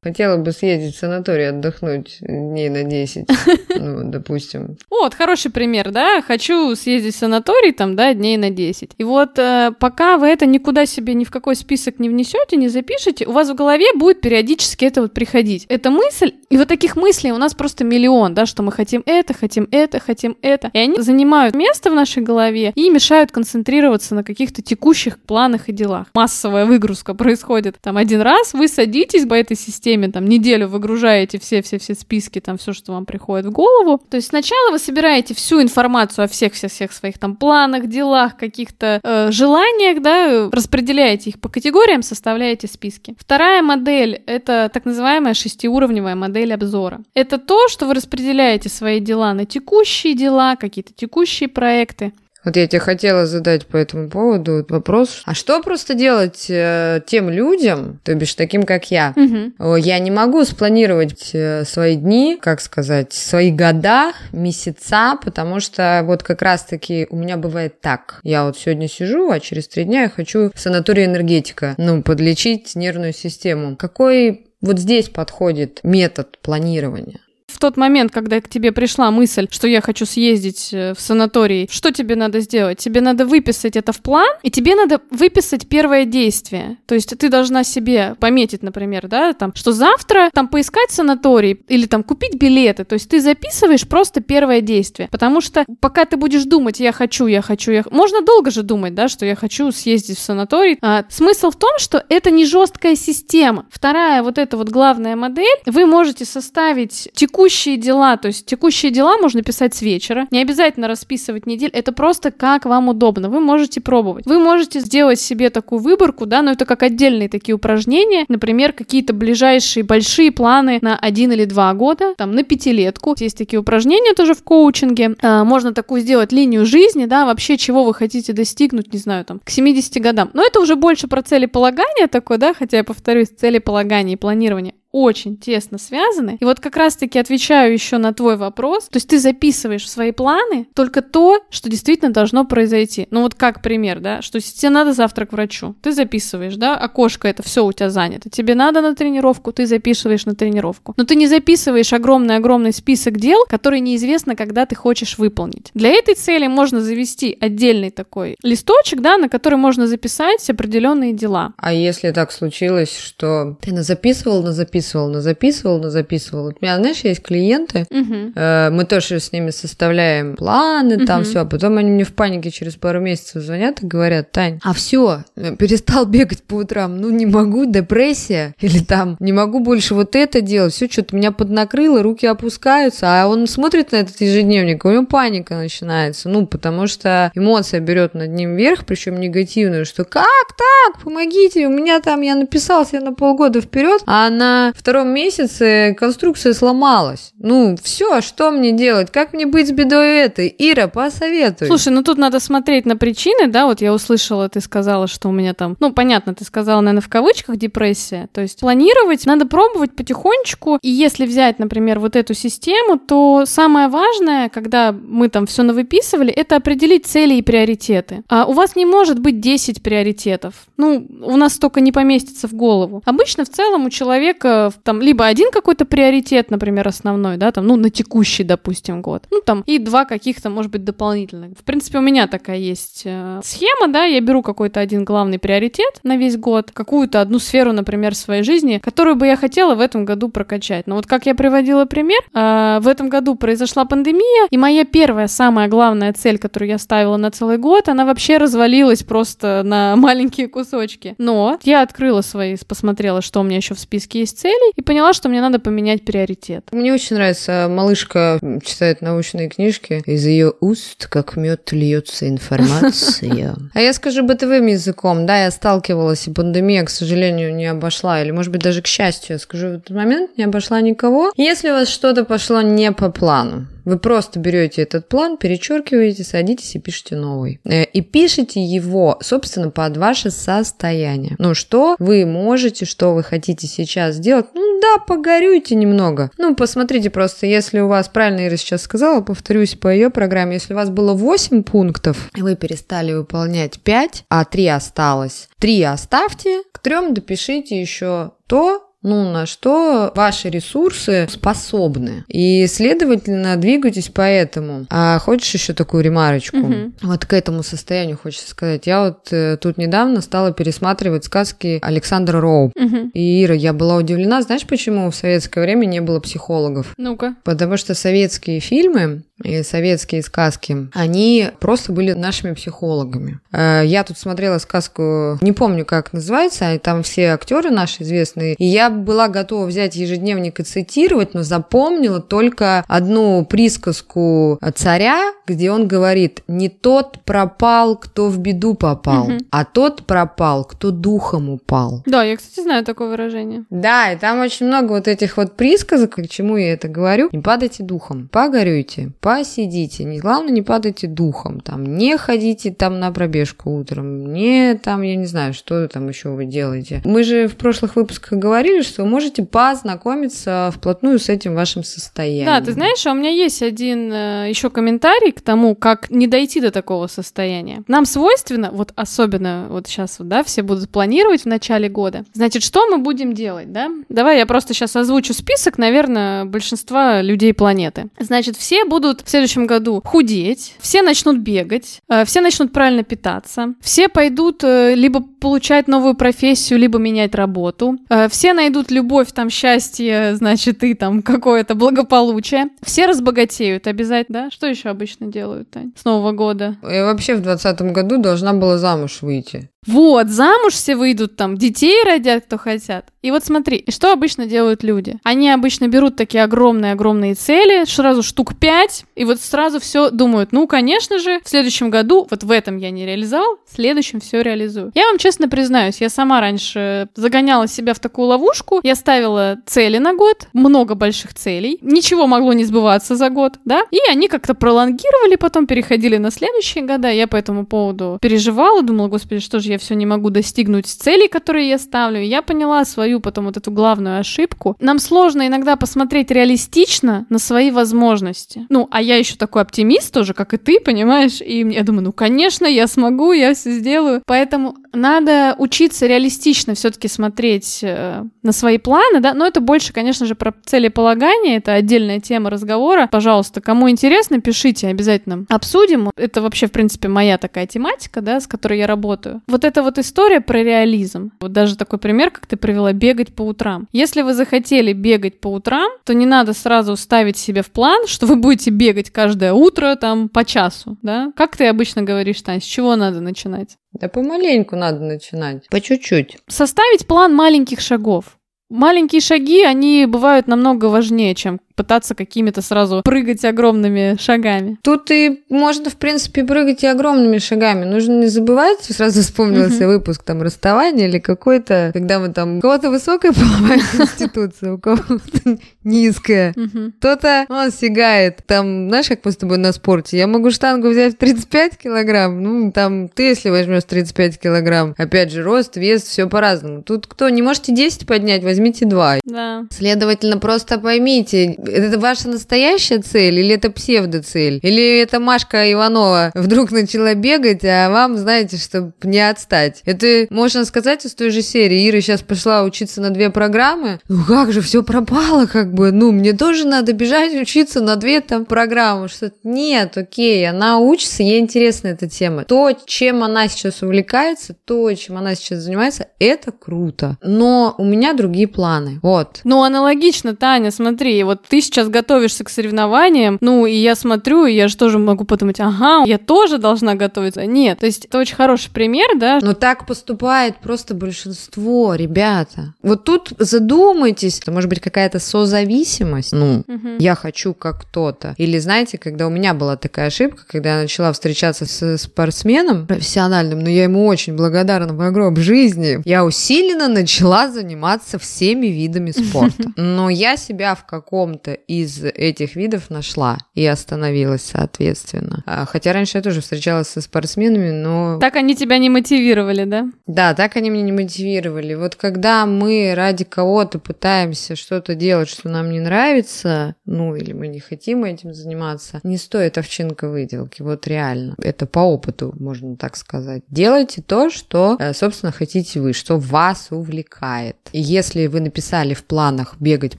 Хотела 0.03 0.37
бы 0.37 0.53
съездить 0.53 0.95
в 0.95 0.99
санаторий 0.99 1.49
отдохнуть 1.49 2.19
дней 2.21 2.69
на 2.69 2.85
10, 2.85 3.27
ну, 3.79 4.11
допустим. 4.11 4.77
Вот, 4.91 5.15
хороший 5.15 5.51
пример, 5.51 5.91
да? 5.91 6.23
Хочу 6.23 6.75
съездить 6.77 7.15
в 7.15 7.19
санаторий, 7.19 7.73
там, 7.73 7.97
да, 7.97 8.15
дней 8.15 8.37
на 8.37 8.51
10. 8.51 8.91
И 8.99 9.05
вот 9.05 9.39
э, 9.39 9.73
пока 9.79 10.19
вы 10.19 10.29
это 10.29 10.47
никуда 10.47 10.87
себе 10.87 11.15
ни 11.15 11.25
в 11.25 11.31
какой 11.31 11.57
список 11.57 11.99
не 11.99 12.09
внесете, 12.09 12.57
не 12.57 12.69
запишете, 12.69 13.27
у 13.27 13.33
вас 13.33 13.51
в 13.51 13.55
голове 13.55 13.87
будет 13.95 14.21
периодически 14.21 14.85
это 14.85 15.03
вот 15.03 15.13
приходить. 15.13 15.67
Эта 15.69 15.91
мысль, 15.91 16.33
и 16.51 16.57
вот 16.57 16.69
таких 16.69 16.97
мыслей 16.97 17.33
у 17.33 17.39
нас 17.39 17.55
просто 17.55 17.85
миллион, 17.85 18.35
да, 18.35 18.47
что 18.47 18.63
мы 18.63 18.73
хотим 18.73 19.03
это, 19.07 19.35
хотим 19.35 19.69
это, 19.71 20.01
хотим 20.01 20.37
это. 20.43 20.71
И 20.73 20.79
они 20.79 21.01
занимают 21.01 21.55
место 21.55 21.91
в 21.91 21.95
нашей 21.95 22.23
голове 22.23 22.73
и 22.75 22.91
мешают 22.91 23.33
концентрироваться 23.33 24.15
на 24.15 24.25
каких-то 24.25 24.63
текущих 24.63 25.19
планах 25.19 25.69
и 25.69 25.73
делах. 25.73 26.09
Массовая 26.15 26.67
выгрузка 26.67 27.15
происходит 27.15 27.77
там 27.81 27.97
один 27.97 28.21
раз, 28.21 28.55
вы 28.55 28.69
садитесь 28.69 29.27
по 29.27 29.35
этой 29.35 29.57
системе, 29.57 30.09
там 30.09 30.27
неделю 30.27 30.69
выгружаете 30.69 31.39
все-все-все 31.39 31.95
списки, 31.95 32.41
там 32.41 32.59
все, 32.59 32.73
что 32.73 32.93
вам 32.93 33.07
приходит 33.07 33.38
в 33.45 33.51
голову. 33.51 34.01
То 34.11 34.17
есть 34.17 34.29
сначала 34.29 34.71
вы 34.71 34.79
собираете 34.79 35.35
всю 35.35 35.63
информацию 35.63 36.25
о 36.25 36.29
всех-всех-всех 36.29 36.93
своих 36.93 37.19
там 37.19 37.37
планах, 37.37 37.87
делах, 37.87 38.37
каких-то 38.37 39.01
э, 39.03 39.31
желаниях, 39.31 40.03
да, 40.03 40.49
распределяете 40.51 41.31
их 41.31 41.41
по 41.41 41.49
категориям, 41.49 42.03
составляете 42.03 42.67
списки. 42.67 43.15
Вторая 43.19 43.63
модель— 43.63 44.23
это 44.27 44.71
так 44.73 44.85
называемая 44.85 45.35
шестиуровневая 45.35 46.15
модель 46.15 46.53
обзора. 46.53 47.01
Это 47.15 47.39
то, 47.39 47.69
что 47.69 47.87
вы 47.87 47.95
распределяете 47.95 48.69
свои 48.69 49.01
дела 49.01 49.35
на 49.35 49.45
текущие 49.45 50.15
дела, 50.15 50.57
какие-то 50.57 50.93
текущие 50.93 51.49
проекты, 51.49 52.13
вот 52.45 52.57
я 52.57 52.67
тебе 52.67 52.81
хотела 52.81 53.27
задать 53.27 53.67
по 53.67 53.77
этому 53.77 54.09
поводу 54.09 54.65
вопрос. 54.69 55.23
А 55.25 55.35
что 55.35 55.61
просто 55.63 55.95
делать 55.95 56.47
э, 56.49 57.01
тем 57.07 57.31
людям, 57.31 58.01
то 58.05 58.15
бишь 58.15 58.35
таким, 58.35 58.63
как 58.63 58.91
я? 58.91 59.13
Угу. 59.17 59.77
Я 59.77 59.99
не 59.99 60.11
могу 60.11 60.45
спланировать 60.45 61.31
э, 61.33 61.65
свои 61.65 61.97
дни, 61.97 62.39
как 62.41 62.61
сказать, 62.61 63.13
свои 63.13 63.51
года, 63.51 64.13
месяца, 64.33 65.19
потому 65.23 65.61
что 65.61 66.03
вот 66.05 66.23
как 66.23 66.43
раз-таки 66.43 67.07
у 67.11 67.17
меня 67.17 67.37
бывает 67.37 67.81
так. 67.81 68.21
Я 68.23 68.45
вот 68.45 68.57
сегодня 68.57 68.89
сижу, 68.89 69.31
а 69.31 69.41
через 69.41 69.69
три 69.69 69.85
дня 69.85 70.03
я 70.03 70.09
хочу 70.09 70.51
в 70.55 70.59
санаторий 70.59 71.05
энергетика, 71.05 71.75
ну, 71.77 72.03
подлечить 72.03 72.75
нервную 72.77 73.13
систему. 73.13 73.77
Какой 73.77 74.47
вот 74.61 74.79
здесь 74.79 75.09
подходит 75.09 75.81
метод 75.83 76.39
планирования? 76.41 77.21
Тот 77.59 77.77
момент, 77.77 78.13
когда 78.13 78.41
к 78.41 78.49
тебе 78.49 78.73
пришла 78.73 79.11
мысль, 79.11 79.47
что 79.51 79.67
я 79.69 79.81
хочу 79.81 80.07
съездить 80.07 80.71
э, 80.73 80.95
в 80.95 81.01
санаторий, 81.01 81.69
что 81.71 81.91
тебе 81.91 82.17
надо 82.17 82.41
сделать? 82.41 82.79
Тебе 82.79 83.01
надо 83.01 83.27
выписать 83.27 83.77
это 83.77 83.93
в 83.93 84.01
план, 84.01 84.29
и 84.43 84.51
тебе 84.51 84.75
надо 84.75 85.01
выписать 85.11 85.69
первое 85.69 86.05
действие. 86.05 86.79
То 86.87 86.95
есть 86.95 87.17
ты 87.19 87.29
должна 87.29 87.65
себе 87.65 88.17
пометить, 88.21 88.63
например, 88.63 89.09
да, 89.09 89.33
там, 89.33 89.53
что 89.55 89.73
завтра 89.73 90.31
там 90.33 90.49
поискать 90.49 90.91
санаторий 90.91 91.61
или 91.69 91.87
там 91.87 92.03
купить 92.03 92.35
билеты. 92.35 92.85
То 92.85 92.95
есть 92.95 93.09
ты 93.09 93.21
записываешь 93.21 93.87
просто 93.87 94.21
первое 94.21 94.61
действие. 94.61 95.09
Потому 95.11 95.41
что 95.41 95.65
пока 95.81 96.05
ты 96.05 96.17
будешь 96.17 96.45
думать, 96.45 96.81
я 96.81 96.93
хочу, 96.93 97.27
я 97.27 97.43
хочу, 97.43 97.73
я... 97.73 97.85
Можно 97.91 98.23
долго 98.23 98.51
же 98.51 98.63
думать, 98.63 98.95
да, 98.95 99.09
что 99.09 99.27
я 99.27 99.37
хочу 99.37 99.71
съездить 99.73 100.19
в 100.19 100.23
санаторий. 100.23 100.79
А, 100.83 101.05
смысл 101.09 101.51
в 101.51 101.57
том, 101.57 101.79
что 101.79 102.05
это 102.09 102.31
не 102.31 102.45
жесткая 102.47 102.97
система. 102.97 103.67
Вторая 103.71 104.23
вот 104.23 104.39
эта 104.39 104.57
вот 104.57 104.69
главная 104.69 105.17
модель, 105.17 105.59
вы 105.67 105.87
можете 105.87 106.25
составить 106.25 107.09
текущие 107.49 107.79
дела, 107.79 108.19
то 108.19 108.29
есть 108.29 108.45
текущие 108.45 108.93
дела 108.93 109.17
можно 109.17 109.43
писать 109.43 109.75
с 109.75 109.81
вечера, 109.81 110.27
не 110.31 110.43
обязательно 110.43 110.87
расписывать 110.87 111.47
неделю, 111.47 111.71
это 111.73 111.93
просто 111.93 112.31
как 112.31 112.67
вам 112.67 112.91
удобно, 112.91 113.31
вы 113.31 113.41
можете 113.41 113.81
пробовать. 113.81 114.27
Вы 114.27 114.39
можете 114.39 114.81
сделать 114.81 115.19
себе 115.19 115.49
такую 115.49 115.81
выборку, 115.81 116.27
да, 116.27 116.43
но 116.43 116.51
это 116.51 116.67
как 116.67 116.83
отдельные 116.83 117.31
такие 117.31 117.55
упражнения, 117.55 118.27
например, 118.29 118.75
какие-то 118.75 119.15
ближайшие 119.15 119.83
большие 119.83 120.31
планы 120.31 120.79
на 120.83 120.99
один 120.99 121.33
или 121.33 121.47
два 121.47 121.73
года, 121.73 122.15
там, 122.19 122.33
на 122.33 122.43
пятилетку. 122.43 123.15
Есть 123.19 123.39
такие 123.39 123.61
упражнения 123.61 124.13
тоже 124.13 124.35
в 124.35 124.43
коучинге. 124.43 125.17
А, 125.23 125.45
можно 125.45 125.73
такую 125.73 126.03
сделать 126.03 126.33
линию 126.33 126.67
жизни, 126.67 127.07
да, 127.07 127.25
вообще 127.25 127.57
чего 127.57 127.85
вы 127.85 127.95
хотите 127.95 128.35
достигнуть, 128.35 128.93
не 128.93 128.99
знаю, 128.99 129.25
там, 129.25 129.41
к 129.43 129.49
70 129.49 130.03
годам. 130.03 130.29
Но 130.35 130.45
это 130.45 130.61
уже 130.61 130.77
больше 130.77 131.09
про 131.09 131.23
целеполагание 131.23 132.09
такое, 132.09 132.37
да, 132.37 132.53
хотя 132.53 132.77
я 132.77 132.85
повторюсь, 132.85 133.29
целеполагание 133.29 134.15
и 134.15 134.19
планирование 134.19 134.75
очень 134.91 135.37
тесно 135.37 135.79
связаны. 135.79 136.39
И 136.41 136.45
вот 136.45 136.61
как 136.61 136.77
раз-таки 136.77 137.19
отвечаю 137.19 137.73
еще 137.73 137.99
на 137.99 138.13
твой 138.13 138.37
вопрос. 138.37 138.89
То 138.89 138.97
есть 138.97 139.09
ты 139.09 139.19
записываешь 139.19 139.85
в 139.85 139.89
свои 139.89 140.13
планы 140.13 140.67
только 140.75 141.03
то, 141.03 141.41
что 141.51 141.69
действительно 141.69 142.13
должно 142.13 142.45
произойти. 142.45 143.07
Ну 143.11 143.23
вот 143.23 143.35
как 143.35 143.63
пример, 143.63 144.01
да, 144.01 144.23
что 144.23 144.41
тебе 144.41 144.71
надо 144.71 144.93
завтра 144.93 145.27
к 145.27 145.33
врачу, 145.33 145.77
ты 145.83 145.93
записываешь, 145.93 146.57
да, 146.57 146.77
окошко 146.77 147.29
это 147.29 147.43
все 147.43 147.65
у 147.65 147.73
тебя 147.73 147.91
занято. 147.91 148.31
Тебе 148.31 148.55
надо 148.55 148.81
на 148.81 148.95
тренировку, 148.95 149.53
ты 149.53 149.67
записываешь 149.67 150.27
на 150.27 150.35
тренировку. 150.35 150.95
Но 150.97 151.05
ты 151.05 151.15
не 151.15 151.27
записываешь 151.27 151.93
огромный-огромный 151.93 152.73
список 152.73 153.19
дел, 153.19 153.45
которые 153.49 153.81
неизвестно, 153.81 154.37
когда 154.37 154.67
ты 154.67 154.75
хочешь 154.75 155.19
выполнить. 155.19 155.71
Для 155.75 155.91
этой 155.91 156.15
цели 156.15 156.47
можно 156.47 156.81
завести 156.81 157.37
отдельный 157.41 157.91
такой 157.91 158.37
листочек, 158.43 159.01
да, 159.01 159.19
на 159.19 159.29
который 159.29 159.57
можно 159.57 159.87
записать 159.87 160.49
определенные 160.49 161.13
дела. 161.13 161.53
А 161.59 161.73
если 161.73 162.11
так 162.11 162.33
случилось, 162.33 162.97
что 162.97 163.57
ты 163.61 163.73
на 163.73 163.83
записывал, 163.83 164.43
на 164.43 164.53
записывал, 164.53 164.78
записывал, 164.79 165.09
но 165.09 165.21
записывал, 165.21 165.79
но 165.81 165.91
записывал. 165.91 166.45
Вот 166.45 166.57
у 166.61 166.65
меня, 166.65 166.77
знаешь, 166.77 166.99
есть 167.01 167.23
клиенты, 167.23 167.87
э, 167.91 168.71
мы 168.71 168.85
тоже 168.85 169.19
с 169.21 169.33
ними 169.33 169.51
составляем 169.51 170.37
планы, 170.37 171.05
там 171.05 171.21
Мгм. 171.21 171.25
все, 171.25 171.41
а 171.41 171.45
потом 171.45 171.77
они 171.79 171.91
мне 171.91 172.05
в 172.05 172.13
панике 172.13 172.51
через 172.51 172.77
пару 172.77 173.01
месяцев 173.01 173.43
звонят 173.43 173.83
и 173.83 173.87
говорят, 173.87 174.31
Тань, 174.33 174.61
а 174.63 174.73
все, 174.73 175.25
перестал 175.59 176.07
бегать 176.07 176.43
по 176.43 176.55
утрам, 176.55 176.97
ну 176.97 177.11
не 177.11 177.27
могу, 177.27 177.65
депрессия, 177.65 178.55
или 178.61 178.79
там 178.79 179.17
не 179.21 179.33
могу 179.33 179.61
больше 179.61 179.95
вот 179.95 180.15
это 180.17 180.41
делать, 180.41 180.73
все 180.75 180.89
что-то 180.89 181.17
меня 181.17 181.33
поднакрыло, 181.33 182.03
руки 182.03 182.27
опускаются, 182.27 183.07
а 183.23 183.27
он 183.27 183.47
смотрит 183.47 183.93
на 183.93 183.97
этот 183.97 184.21
ежедневник, 184.21 184.85
у 184.85 184.91
него 184.91 185.07
паника 185.07 185.55
начинается, 185.57 186.29
ну 186.29 186.47
потому 186.47 186.87
что 186.87 187.31
эмоция 187.35 187.81
берет 187.81 188.15
над 188.15 188.31
ним 188.31 188.57
верх, 188.57 188.85
причем 188.87 189.19
негативную, 189.21 189.85
что 189.85 190.05
как 190.05 190.25
так, 190.57 191.03
помогите, 191.03 191.67
у 191.67 191.71
меня 191.71 192.01
там, 192.01 192.21
я 192.23 192.35
написал 192.35 192.85
себе 192.87 193.01
на 193.01 193.13
полгода 193.13 193.61
вперед, 193.61 194.03
а 194.07 194.29
на 194.31 194.68
втором 194.77 195.09
месяце 195.09 195.95
конструкция 195.99 196.53
сломалась. 196.53 197.33
Ну, 197.39 197.77
все, 197.83 198.21
что 198.21 198.51
мне 198.51 198.73
делать? 198.73 199.11
Как 199.11 199.33
мне 199.33 199.47
быть 199.47 199.69
с 199.69 199.73
бедой 199.73 200.19
этой? 200.19 200.55
Ира, 200.59 200.89
посоветуй. 200.89 201.67
Слушай, 201.67 201.93
ну 201.93 202.03
тут 202.03 202.19
надо 202.19 202.41
смотреть 202.41 202.87
на 202.87 202.97
причины, 202.97 203.49
да, 203.49 203.67
вот 203.67 203.81
я 203.81 203.93
услышала, 203.93 204.49
ты 204.49 204.61
сказала, 204.61 205.07
что 205.07 205.29
у 205.29 205.33
меня 205.33 205.55
там, 205.55 205.77
ну, 205.81 205.93
понятно, 205.93 206.35
ты 206.35 206.45
сказала, 206.45 206.81
наверное, 206.81 207.03
в 207.03 207.09
кавычках 207.09 207.57
депрессия, 207.57 208.29
то 208.33 208.41
есть 208.41 208.61
планировать 208.61 209.27
надо 209.27 209.47
пробовать 209.47 209.95
потихонечку, 209.95 210.79
и 210.83 210.89
если 210.89 211.27
взять, 211.27 211.59
например, 211.59 211.99
вот 211.99 212.17
эту 212.17 212.35
систему, 212.35 212.99
то 212.99 213.45
самое 213.47 213.89
важное, 213.89 214.49
когда 214.49 214.93
мы 214.93 215.29
там 215.29 215.47
все 215.47 215.63
навыписывали, 215.63 216.33
это 216.33 216.57
определить 216.57 217.07
цели 217.07 217.35
и 217.35 217.43
приоритеты. 217.43 218.23
А 218.29 218.47
у 218.47 218.53
вас 218.53 218.77
не 218.77 218.87
может 218.87 219.19
быть 219.19 219.41
10 219.41 219.83
приоритетов, 219.83 220.55
ну, 220.77 221.07
у 221.23 221.37
нас 221.37 221.55
столько 221.55 221.81
не 221.81 221.93
поместится 221.93 222.49
в 222.49 222.55
голову. 222.55 223.03
Обычно 223.05 223.45
в 223.45 223.49
целом 223.49 223.87
у 223.87 223.91
человека 223.91 224.58
там 224.83 225.01
либо 225.01 225.27
один 225.27 225.51
какой-то 225.51 225.85
приоритет, 225.85 226.51
например, 226.51 226.87
основной, 226.89 227.37
да, 227.37 227.53
там, 227.53 227.67
ну, 227.67 227.77
на 227.77 227.91
текущий, 227.91 228.45
допустим, 228.45 229.03
год, 229.03 229.25
ну, 229.31 229.41
там, 229.41 229.63
и 229.67 229.79
два 229.79 230.05
каких-то, 230.05 230.51
может 230.51 230.71
быть, 230.71 230.85
дополнительных. 230.85 231.59
В 231.59 231.65
принципе, 231.65 231.99
у 231.99 232.03
меня 232.03 232.27
такая 232.27 232.59
есть 232.59 233.03
э, 233.05 233.41
схема, 233.43 233.89
да, 233.89 234.05
я 234.05 234.21
беру 234.21 234.43
какой-то 234.43 234.81
один 234.81 235.05
главный 235.05 235.39
приоритет 235.39 236.01
на 236.03 236.17
весь 236.17 236.37
год, 236.37 236.71
какую-то 236.73 237.21
одну 237.21 237.39
сферу, 237.39 237.73
например, 237.73 238.15
своей 238.15 238.43
жизни, 238.43 238.79
которую 238.83 239.17
бы 239.17 239.27
я 239.27 239.37
хотела 239.37 239.75
в 239.75 239.81
этом 239.81 240.05
году 240.05 240.29
прокачать. 240.29 240.87
Но 240.87 240.97
вот 240.97 241.07
как 241.07 241.27
я 241.27 241.35
приводила 241.35 241.85
пример, 241.85 242.21
э, 242.35 242.79
в 242.81 242.89
этом 242.89 243.09
году 243.09 243.35
произошла 243.35 243.85
пандемия, 243.85 244.49
и 244.51 244.57
моя 244.57 244.85
первая, 244.85 245.29
самая 245.29 245.69
главная 245.69 246.13
цель, 246.13 246.39
которую 246.39 246.69
я 246.69 246.79
ставила 246.79 247.17
на 247.17 247.31
целый 247.31 247.59
год, 247.59 247.89
она 247.89 248.05
вообще 248.05 248.39
развалилась 248.39 249.03
просто 249.03 249.63
на 249.65 249.97
маленькие 249.97 250.49
кусочки. 250.49 251.15
Но 251.19 251.59
я 251.63 251.83
открыла 251.83 252.23
свои, 252.23 252.57
посмотрела, 252.67 253.23
что 253.23 253.41
у 253.41 253.43
меня 253.43 253.57
еще 253.57 253.75
в 253.75 253.81
списке 253.81 254.21
есть 254.21 254.39
целей, 254.49 254.73
и 254.77 254.83
поняла, 254.83 255.13
что 255.13 255.29
мне 255.29 255.41
надо 255.41 255.59
поменять 255.59 256.05
приоритет. 256.05 256.65
Мне 256.73 256.93
очень 256.93 257.17
нравится, 257.17 257.67
малышка 257.69 258.39
читает 258.65 259.03
научные 259.03 259.49
книжки, 259.49 260.03
из 260.07 260.27
ее 260.27 260.55
уст, 260.61 261.07
как 261.07 261.37
мед, 261.37 261.71
льется 261.73 262.29
информация. 262.29 263.55
А 263.75 263.81
я 263.81 263.93
скажу 263.93 264.25
бытовым 264.25 264.67
языком, 264.67 265.27
да, 265.27 265.45
я 265.45 265.51
сталкивалась, 265.51 266.27
и 266.27 266.33
пандемия, 266.33 266.85
к 266.85 266.91
сожалению, 266.91 267.55
не 267.55 267.67
обошла, 267.67 268.23
или, 268.23 268.31
может 268.31 268.51
быть, 268.51 268.63
даже 268.63 268.83
к 268.83 268.87
счастью, 268.87 269.35
я 269.35 269.39
скажу, 269.39 269.69
в 269.69 269.73
этот 269.73 269.91
момент 269.91 270.37
не 270.37 270.45
обошла 270.45 270.81
никого. 270.81 271.33
Если 271.37 271.71
у 271.71 271.73
вас 271.73 271.89
что-то 271.89 272.25
пошло 272.25 272.63
не 272.63 272.91
по 272.93 273.11
плану, 273.11 273.67
вы 273.89 273.99
просто 273.99 274.39
берете 274.39 274.83
этот 274.83 275.09
план, 275.09 275.37
перечеркиваете, 275.37 276.25
садитесь 276.25 276.75
и 276.75 276.79
пишете 276.79 277.17
новый. 277.17 277.61
Э, 277.65 277.85
И 277.85 278.01
пишите 278.03 278.63
его, 278.63 279.19
собственно, 279.23 279.71
под 279.71 279.97
ваше 279.97 280.31
состояние. 280.31 281.35
Ну, 281.39 281.55
что 281.55 281.97
вы 281.99 282.27
можете, 282.27 282.85
что 282.85 283.15
вы 283.15 283.23
хотите 283.23 283.67
сейчас 283.67 284.17
сделать? 284.17 284.47
Ну, 284.55 284.81
да, 284.81 284.99
погорюйте 284.99 285.75
немного. 285.75 286.31
Ну, 286.39 286.55
посмотрите 286.55 287.11
просто, 287.11 287.47
если 287.47 287.81
у 287.81 287.89
вас, 287.89 288.09
правильно 288.09 288.47
Ира 288.47 288.57
сейчас 288.57 288.83
сказала, 288.83 289.23
повторюсь 289.23 289.75
по 289.75 289.89
ее 289.89 290.11
программе, 290.11 290.55
если 290.55 290.75
у 290.75 290.77
вас 290.77 290.91
было 290.91 291.15
8 291.15 291.63
пунктов, 291.63 292.31
и 292.37 292.43
вы 292.43 292.57
перестали 292.57 293.13
выполнять 293.13 293.81
5, 293.81 294.25
а 294.29 294.45
3 294.45 294.67
осталось, 294.69 295.49
3 295.59 295.83
оставьте, 295.85 296.63
к 296.73 296.79
3 296.81 297.13
допишите 297.13 297.81
еще 297.81 298.33
то, 298.47 298.88
ну, 299.03 299.31
на 299.31 299.47
что 299.47 300.13
ваши 300.15 300.51
ресурсы 300.51 301.27
способны. 301.31 302.25
И, 302.29 302.67
следовательно, 302.67 303.57
двигайтесь 303.57 304.09
по 304.09 304.23
этому. 304.23 304.87
А 304.91 305.19
хочешь 305.19 305.55
еще 305.55 305.73
такую 305.73 306.03
ремарочку? 306.03 306.57
Мгм. 306.57 306.95
Вот 307.03 307.25
к 307.27 307.33
этому 307.33 307.63
состоянию 307.63 308.19
хочется 308.19 308.51
сказать. 308.51 308.87
Я 308.87 309.05
вот 309.05 309.29
э, 309.33 309.57
тут 309.61 309.79
недавно 309.79 310.21
стала 310.21 310.53
пересматривать 310.53 311.25
сказки 311.25 311.79
Александра 311.83 312.41
Роу. 312.41 312.73
Мгм. 312.77 313.11
И, 313.15 313.45
Ира, 313.45 313.55
я 313.55 313.73
была 313.73 313.97
удивлена, 313.97 314.43
знаешь, 314.43 314.67
почему 314.67 315.11
в 315.11 315.15
советское 315.15 315.61
время 315.61 315.87
не 315.87 316.01
было 316.01 316.21
психологов? 316.21 316.95
Ну-ка. 316.97 317.35
Потому 317.45 317.77
что 317.77 317.95
советские 317.95 318.61
фильмы 318.61 319.23
и 319.45 319.63
советские 319.63 320.23
сказки, 320.23 320.89
они 320.95 321.51
просто 321.61 321.93
были 321.93 322.13
нашими 322.13 322.55
психологами. 322.55 323.39
Э, 323.53 323.83
Я 323.85 324.03
тут 324.05 324.19
смотрела 324.19 324.59
сказку, 324.59 325.39
не 325.41 325.53
помню, 325.53 325.85
как 325.85 326.13
называется, 326.13 326.75
и 326.75 326.79
там 326.79 327.03
все 327.05 327.29
актеры 327.29 327.71
наши 327.71 328.03
известные, 328.03 328.55
и 328.55 328.65
я 328.65 328.88
была 328.89 329.29
готова 329.29 329.67
взять 329.67 329.97
ежедневник 329.97 330.61
и 330.61 330.65
цитировать, 330.65 331.35
но 331.35 331.43
запомнила 331.43 332.21
только 332.21 332.85
одну 332.89 333.45
присказку 333.45 334.59
царя, 334.75 335.33
где 335.49 335.71
он 335.71 335.89
говорит, 335.89 336.43
не 336.47 336.69
тот 336.69 337.21
пропал, 337.25 337.97
кто 337.97 338.29
в 338.29 338.39
беду 338.39 338.75
попал, 338.75 339.27
Мгм. 339.29 339.39
а 339.51 339.65
тот 339.65 340.05
пропал, 340.07 340.65
кто 340.65 340.91
духом 340.91 341.49
упал. 341.51 342.03
Да, 342.07 342.23
я, 342.23 342.37
кстати, 342.37 342.63
знаю 342.63 342.85
такое 342.85 343.09
выражение. 343.09 343.65
Да, 343.71 344.13
и 344.13 344.17
там 344.19 344.41
очень 344.41 344.67
много 344.67 344.93
вот 344.93 345.09
этих 345.09 345.37
вот 345.37 345.57
присказок, 345.57 346.15
к 346.17 346.29
чему 346.29 346.57
я 346.57 346.73
это 346.73 346.89
говорю. 346.89 347.29
Не 347.33 347.41
падайте 347.41 347.83
духом, 347.83 348.29
погорюйте, 348.31 349.13
посидите. 349.21 350.05
Не, 350.05 350.19
главное, 350.19 350.53
не 350.53 350.63
падайте 350.63 351.07
духом. 351.07 351.61
Там, 351.61 351.85
не 351.97 352.17
ходите 352.17 352.71
там 352.71 352.99
на 353.01 353.11
пробежку 353.11 353.71
утром, 353.79 354.33
не 354.33 354.75
там, 354.75 355.03
я 355.03 355.17
не 355.17 355.27
знаю, 355.27 355.55
что 355.55 355.89
там 355.89 356.09
еще 356.09 356.31
вы 356.31 356.45
делаете. 356.45 357.01
Мы 357.05 357.23
же 357.25 357.49
в 357.49 357.57
прошлых 357.57 357.97
выпусках 357.97 358.39
говорили, 358.39 358.83
что 358.83 359.03
вы 359.03 359.09
можете 359.09 359.43
познакомиться 359.45 360.71
вплотную 360.75 361.19
с 361.19 361.29
этим 361.29 361.55
вашим 361.55 361.83
состоянием. 361.85 362.47
Да, 362.47 362.61
ты 362.61 362.73
знаешь, 362.73 363.05
а 363.07 363.13
у 363.13 363.15
меня 363.15 363.31
есть 363.31 363.63
один 363.63 364.13
еще 364.13 364.71
комментарий 364.71 365.33
к 365.39 365.41
тому, 365.41 365.77
как 365.77 366.11
не 366.11 366.27
дойти 366.27 366.61
до 366.61 366.73
такого 366.73 367.07
состояния. 367.07 367.85
Нам 367.87 368.05
свойственно, 368.07 368.71
вот 368.73 368.93
особенно 368.97 369.67
вот 369.71 369.87
сейчас, 369.87 370.17
да, 370.19 370.43
все 370.43 370.63
будут 370.63 370.91
планировать 370.91 371.43
в 371.43 371.47
начале 371.47 371.89
года. 371.89 372.25
Значит, 372.33 372.65
что 372.65 372.89
мы 372.89 372.99
будем 372.99 373.35
делать, 373.35 373.73
да? 373.73 373.89
Давай 374.09 374.39
я 374.39 374.47
просто 374.47 374.75
сейчас 374.75 374.97
озвучу 374.97 375.33
список, 375.35 375.79
наверное, 375.79 376.45
большинства 376.45 377.23
людей 377.23 377.55
планеты. 377.55 378.09
Значит, 378.19 378.57
все 378.57 378.85
будут 378.85 379.21
в 379.21 379.31
следующем 379.31 379.67
году 379.67 380.03
худеть, 380.05 380.75
все 380.81 381.03
начнут 381.03 381.39
бегать, 381.39 382.01
э, 382.09 382.25
все 382.25 382.41
начнут 382.41 382.73
правильно 382.73 383.05
питаться, 383.05 383.75
все 383.81 384.09
пойдут 384.09 384.65
э, 384.65 384.95
либо 384.97 385.21
получать 385.21 385.87
новую 385.87 386.15
профессию, 386.15 386.81
либо 386.81 386.99
менять 386.99 387.37
работу, 387.37 387.97
э, 388.09 388.29
все 388.29 388.55
найдут 388.55 388.91
любовь, 388.91 389.29
там, 389.33 389.51
счастье, 389.51 390.35
значит, 390.35 390.83
и 390.83 390.95
там 390.95 391.23
какое-то 391.23 391.77
благополучие, 391.77 392.71
все 392.83 393.07
разбогатеют 393.07 393.87
обязательно, 393.87 394.45
да? 394.45 394.51
Что 394.51 394.67
еще 394.67 394.89
обычно 394.89 395.28
делают, 395.31 395.71
Тань, 395.71 395.93
с 395.97 396.05
Нового 396.05 396.33
года? 396.33 396.77
Я 396.83 397.05
вообще 397.05 397.35
в 397.37 397.43
двадцатом 397.43 397.93
году 397.93 398.21
должна 398.21 398.53
была 398.53 398.79
замуж 398.79 399.23
выйти. 399.23 399.71
Вот, 399.87 400.29
замуж 400.29 400.75
все 400.75 400.97
выйдут 400.97 401.37
там, 401.37 401.57
детей 401.57 402.03
родят, 402.05 402.45
кто 402.45 402.59
хотят. 402.59 403.07
И 403.23 403.31
вот 403.31 403.45
смотри, 403.45 403.85
что 403.89 404.13
обычно 404.13 404.47
делают 404.47 404.83
люди? 404.83 405.19
Они 405.25 405.51
обычно 405.51 405.89
берут 405.89 406.17
такие 406.17 406.45
огромные-огромные 406.45 407.35
цели, 407.35 407.85
сразу 407.85 408.23
штук 408.23 408.57
пять, 408.59 409.05
и 409.17 409.25
вот 409.25 409.41
сразу 409.41 409.81
все 409.81 410.11
думают, 410.11 410.53
ну, 410.53 410.67
конечно 410.67 411.19
же, 411.19 411.41
в 411.45 411.49
следующем 411.49 411.91
году, 411.91 412.27
вот 412.31 412.45
в 412.45 412.51
этом 412.51 412.77
я 412.77 412.91
не 412.91 413.07
реализовал, 413.07 413.59
в 413.69 413.75
следующем 413.75 414.21
все 414.21 414.43
реализую. 414.43 414.93
Я 414.95 415.07
вам 415.07 415.19
честно 415.19 415.49
признаюсь, 415.49 416.01
я 416.01 416.09
сама 416.09 416.41
раньше 416.41 417.09
загоняла 417.17 417.67
себя 417.67 417.95
в 417.95 417.99
такую 417.99 418.29
ловушку, 418.29 418.81
я 418.83 418.95
ставила 418.95 419.59
цели 419.67 419.99
на 419.99 420.15
год, 420.15 420.49
много 420.53 420.95
больших 420.95 421.35
целей, 421.35 421.79
ничего 421.83 422.27
могло 422.27 422.53
не 422.53 422.65
сбываться 422.65 423.17
за 423.17 423.31
год, 423.31 423.55
да, 423.65 423.83
и 423.91 423.99
они 424.11 424.29
как-то 424.29 424.55
пролонгировали, 424.55 425.37
потом 425.37 425.67
переходили 425.67 426.19
на 426.19 426.31
следующие 426.31 426.85
года, 426.85 427.11
я 427.11 427.27
по 427.27 427.37
этому 427.37 427.67
поводу 427.67 428.19
переживала, 428.21 428.83
думала, 428.83 429.09
господи, 429.09 429.41
что 429.41 429.59
же 429.59 429.68
я 429.69 429.79
все 429.79 429.95
не 429.95 430.07
могу 430.07 430.31
достигнуть 430.31 430.87
целей, 430.87 431.29
которые 431.29 431.69
я 431.69 431.79
ставлю. 431.79 432.21
я 432.21 432.43
поняла 432.43 432.85
свою 432.85 433.21
потом 433.21 433.47
вот 433.47 433.57
эту 433.57 433.71
главную 433.71 434.21
ошибку. 434.21 434.77
Нам 434.81 434.99
сложно 434.99 435.47
иногда 435.47 435.77
посмотреть 435.77 436.31
реалистично 436.31 437.27
на 437.29 437.39
свои 437.39 437.71
возможности. 437.71 438.67
Ну, 438.69 438.89
а 438.91 439.01
я 439.01 439.17
еще 439.17 439.37
такой 439.37 439.63
оптимист 439.63 440.13
тоже, 440.13 440.35
как 440.35 440.55
и 440.55 440.57
ты, 440.57 440.81
понимаешь? 440.81 441.41
И 441.41 441.61
я 441.71 441.83
думаю, 441.83 442.05
ну, 442.05 442.13
конечно, 442.13 442.67
я 442.67 442.87
смогу, 442.87 443.33
я 443.33 443.55
все 443.55 443.73
сделаю. 443.73 444.23
Поэтому 444.27 444.77
надо 444.93 445.55
учиться 445.59 446.07
реалистично 446.07 446.75
все-таки 446.75 447.09
смотреть 447.09 447.81
э, 447.83 448.25
на 448.43 448.53
свои 448.53 448.79
планы, 448.79 449.21
да, 449.21 449.35
но 449.35 449.47
это 449.47 449.61
больше, 449.61 449.93
конечно 449.93 450.27
же, 450.27 450.35
про 450.35 450.55
целеполагание, 450.65 451.59
это 451.59 451.75
отдельная 451.75 452.21
тема 452.21 452.51
разговора. 452.51 453.09
Пожалуйста, 453.11 453.61
кому 453.61 453.91
интересно, 453.91 454.41
пишите, 454.41 454.89
обязательно 454.89 455.45
обсудим. 455.49 456.11
Это 456.17 456.43
вообще, 456.43 456.67
в 456.67 456.73
принципе, 456.73 457.09
моя 457.09 457.39
такая 457.39 457.67
тематика, 457.67 458.21
да, 458.21 458.41
с 458.41 458.47
которой 458.47 458.79
я 458.79 458.87
работаю. 458.87 459.43
Вот 459.47 459.58
это 459.65 459.83
вот 459.83 459.99
история 459.99 460.41
про 460.41 460.63
реализм. 460.63 461.33
Вот 461.41 461.53
даже 461.53 461.77
такой 461.77 461.99
пример, 461.99 462.31
как 462.31 462.47
ты 462.47 462.57
привела, 462.57 462.93
бегать 462.93 463.35
по 463.35 463.43
утрам. 463.43 463.89
Если 463.93 464.23
вы 464.23 464.35
захотели 464.35 464.93
бегать 464.93 465.41
по 465.41 465.49
утрам, 465.49 465.91
то 466.05 466.15
не 466.15 466.27
надо 466.27 466.53
сразу 466.53 466.97
ставить 466.97 467.37
себе 467.37 467.63
в 467.63 467.71
план, 467.71 468.07
что 468.07 468.27
вы 468.27 468.37
будете 468.37 468.71
бегать 468.71 469.11
каждое 469.11 469.53
утро 469.53 469.97
там 469.97 470.29
по 470.29 470.45
часу, 470.45 470.97
да? 471.03 471.33
Как 471.37 471.57
ты 471.57 471.67
обычно 471.67 472.03
говоришь, 472.03 472.43
Тань, 472.43 472.61
с 472.61 472.65
чего 472.65 472.97
надо 472.97 473.21
начинать? 473.21 473.77
Да 473.93 474.09
помаленьку 474.09 474.77
надо 474.77 475.01
начинать, 475.01 475.69
по 475.71 475.81
чуть-чуть. 475.81 476.39
Составить 476.47 477.07
план 477.07 477.35
маленьких 477.35 477.81
шагов. 477.81 478.39
Маленькие 478.71 479.23
шаги, 479.23 479.63
они 479.63 480.05
бывают 480.07 480.47
намного 480.47 480.87
важнее, 480.87 481.35
чем 481.35 481.59
пытаться 481.79 482.17
какими-то 482.17 482.61
сразу 482.61 483.03
прыгать 483.05 483.45
огромными 483.45 484.17
шагами. 484.21 484.77
Тут 484.83 485.13
и 485.13 485.45
можно, 485.49 485.91
в 485.91 485.97
принципе, 485.97 486.43
прыгать 486.43 486.83
и 486.83 486.89
огромными 486.89 487.39
шагами. 487.39 487.85
Нужно 487.85 488.21
не 488.21 488.27
забывать, 488.27 488.83
сразу 488.83 489.23
вспомнился 489.23 489.85
uh-huh. 489.85 489.95
выпуск 489.95 490.25
там 490.25 490.43
расставания 490.43 491.07
или 491.07 491.21
какой-то, 491.21 491.91
когда 491.93 492.19
мы 492.19 492.31
там 492.31 492.59
у 492.59 492.61
кого-то 492.61 492.91
высокая 492.91 493.33
половая 493.33 493.81
конституция, 493.97 494.73
у 494.73 494.79
кого-то 494.79 495.59
низкая. 495.85 496.53
Кто-то, 496.99 497.47
он 497.49 497.71
сигает. 497.71 498.41
Там, 498.47 498.89
знаешь, 498.89 499.09
как 499.09 499.25
мы 499.25 499.31
с 499.31 499.37
тобой 499.37 499.59
на 499.59 499.73
спорте, 499.73 500.19
я 500.19 500.27
могу 500.27 500.51
штангу 500.51 500.89
взять 500.89 501.15
в 501.15 501.19
35 501.19 501.79
килограмм, 501.79 502.43
ну, 502.43 502.73
там, 502.73 503.09
ты, 503.09 503.23
если 503.29 503.51
возьмешь 503.51 503.85
35 503.85 504.41
килограмм, 504.41 504.97
опять 504.99 505.31
же, 505.31 505.45
рост, 505.45 505.77
вес, 505.77 506.03
все 506.03 506.29
по-разному. 506.29 506.83
Тут 506.83 507.07
кто 507.07 507.29
не 507.29 507.43
можете 507.43 507.73
10 507.73 508.05
поднять, 508.05 508.43
возьмите 508.43 508.85
2. 508.85 509.21
Да. 509.25 509.65
Следовательно, 509.71 510.39
просто 510.39 510.79
поймите, 510.79 511.55
это 511.71 511.99
ваша 511.99 512.29
настоящая 512.29 512.99
цель 512.99 513.39
или 513.41 513.55
это 513.55 513.71
псевдоцель? 513.71 514.61
Или 514.63 514.99
это 515.01 515.21
Машка 515.21 515.71
Иванова 515.73 516.33
вдруг 516.35 516.71
начала 516.71 517.15
бегать, 517.15 517.65
а 517.65 517.91
вам, 517.91 518.17
знаете, 518.17 518.57
чтобы 518.57 518.93
не 519.03 519.21
отстать? 519.21 519.83
Это 519.85 520.27
можно 520.31 520.65
сказать 520.65 521.05
из 521.05 521.15
той 521.15 521.31
же 521.31 521.43
серии. 521.43 521.89
Ира 521.89 522.01
сейчас 522.01 522.23
пошла 522.23 522.63
учиться 522.63 523.01
на 523.01 523.11
две 523.11 523.31
программы. 523.31 524.01
Ну 524.09 524.25
как 524.25 524.53
же, 524.53 524.61
все 524.61 524.83
пропало 524.83 525.47
как 525.47 525.73
бы. 525.73 525.93
Ну, 525.93 526.13
мне 526.13 526.33
тоже 526.33 526.67
надо 526.67 526.93
бежать 526.93 527.35
учиться 527.35 527.81
на 527.81 527.97
две 527.97 528.21
там 528.21 528.45
программы. 528.45 529.09
Что 529.09 529.33
нет, 529.45 529.97
окей, 529.97 530.49
она 530.49 530.79
учится, 530.79 531.23
ей 531.23 531.41
интересна 531.41 531.89
эта 531.89 532.09
тема. 532.09 532.45
То, 532.45 532.73
чем 532.87 533.23
она 533.23 533.49
сейчас 533.49 533.83
увлекается, 533.83 534.55
то, 534.65 534.93
чем 534.95 535.19
она 535.19 535.35
сейчас 535.35 535.61
занимается, 535.61 536.09
это 536.19 536.53
круто. 536.53 537.17
Но 537.23 537.75
у 537.79 537.85
меня 537.85 538.15
другие 538.15 538.49
планы. 538.49 539.01
Вот. 539.03 539.41
Ну, 539.45 539.63
аналогично, 539.63 540.37
Таня, 540.37 540.71
смотри, 540.71 541.23
вот 541.23 541.43
ты 541.49 541.58
ты 541.59 541.63
сейчас 541.63 541.89
готовишься 541.89 542.45
к 542.45 542.51
соревнованиям, 542.51 543.37
ну, 543.41 543.67
и 543.67 543.75
я 543.75 543.97
смотрю, 543.97 544.47
и 544.47 544.55
я 544.55 544.69
же 544.69 544.77
тоже 544.77 544.99
могу 544.99 545.25
подумать, 545.25 545.59
ага, 545.59 546.05
я 546.07 546.17
тоже 546.17 546.59
должна 546.59 546.95
готовиться. 546.95 547.45
Нет, 547.47 547.81
то 547.81 547.87
есть 547.87 548.05
это 548.05 548.19
очень 548.19 548.37
хороший 548.37 548.71
пример, 548.71 549.19
да. 549.19 549.41
Но 549.43 549.55
так 549.55 549.85
поступает 549.85 550.59
просто 550.59 550.95
большинство, 550.95 551.97
ребята. 551.97 552.75
Вот 552.81 553.03
тут 553.03 553.33
задумайтесь, 553.39 554.39
это 554.39 554.53
может 554.53 554.71
быть 554.71 554.79
какая-то 554.79 555.19
созависимость. 555.19 556.33
Ну, 556.33 556.63
угу. 556.69 556.89
я 557.01 557.17
хочу 557.17 557.55
как 557.55 557.83
кто-то. 557.83 558.37
Или 558.39 558.59
знаете, 558.59 558.99
когда 558.99 559.27
у 559.27 559.31
меня 559.31 559.53
была 559.53 559.77
такая 559.77 560.07
ошибка, 560.07 560.43
когда 560.47 560.77
я 560.77 560.83
начала 560.83 561.13
встречаться 561.13 561.67
с 561.67 561.99
спортсменом 561.99 562.87
профессиональным, 562.87 563.59
но 563.59 563.69
я 563.69 563.83
ему 563.85 564.07
очень 564.07 564.37
благодарна 564.37 564.93
в 564.93 565.13
гроб 565.13 565.39
жизни, 565.39 566.01
я 566.05 566.25
усиленно 566.25 566.87
начала 566.87 567.49
заниматься 567.51 568.21
всеми 568.21 568.69
видами 568.69 569.11
спорта. 569.11 569.73
Но 569.77 570.09
я 570.09 570.37
себя 570.37 570.77
в 570.77 570.87
каком-то 570.87 571.48
какой-то 571.49 571.53
из 571.67 572.03
этих 572.05 572.57
видов 572.57 572.91
нашла 572.91 573.39
и 573.55 573.67
остановилась, 573.67 574.43
соответственно. 574.43 575.43
А, 575.47 575.67
хотя 575.67 575.93
раньше 575.93 576.19
я 576.19 576.23
тоже 576.23 576.41
встречалась 576.41 576.89
со 576.89 577.01
спортсменами, 577.01 577.71
но... 577.71 578.19
Так 578.21 578.37
они 578.37 578.55
тебя 578.55 578.79
не 578.79 578.91
мотивировали, 578.91 579.65
да? 579.65 579.91
Да, 580.07 580.35
так 580.35 580.57
они 580.57 580.71
меня 580.71 580.83
не 580.83 580.93
мотивировали. 580.93 581.75
Вот 581.75 581.97
когда 581.97 582.47
мы 582.47 582.93
ради 582.95 583.25
кого-то 583.25 583.79
пытаемся 583.79 584.57
что-то 584.57 584.95
делать, 584.95 585.29
что 585.29 585.49
нам 585.49 585.71
не 585.71 585.81
нравится, 585.81 586.75
ну 586.87 587.15
или 587.15 587.33
мы 587.33 587.49
не 587.49 587.61
хотим 587.61 588.05
этим 588.05 588.35
заниматься, 588.35 589.01
не 589.03 589.17
стоит 589.17 589.59
овчинка 589.59 590.09
выделки, 590.09 590.63
вот 590.63 590.87
реально. 590.87 591.35
Это 591.43 591.67
по 591.67 591.81
опыту, 591.81 592.35
можно 592.39 592.77
так 592.77 592.97
сказать. 592.97 593.43
Делайте 593.49 594.03
то, 594.03 594.31
что, 594.31 594.77
э, 594.79 594.93
собственно, 594.93 595.33
хотите 595.33 595.81
вы, 595.81 595.93
что 595.93 596.19
вас 596.19 596.69
увлекает. 596.71 597.57
И 597.73 597.81
если 597.81 598.27
вы 598.27 598.41
написали 598.41 598.95
в 598.95 599.05
планах 599.05 599.57
бегать 599.61 599.99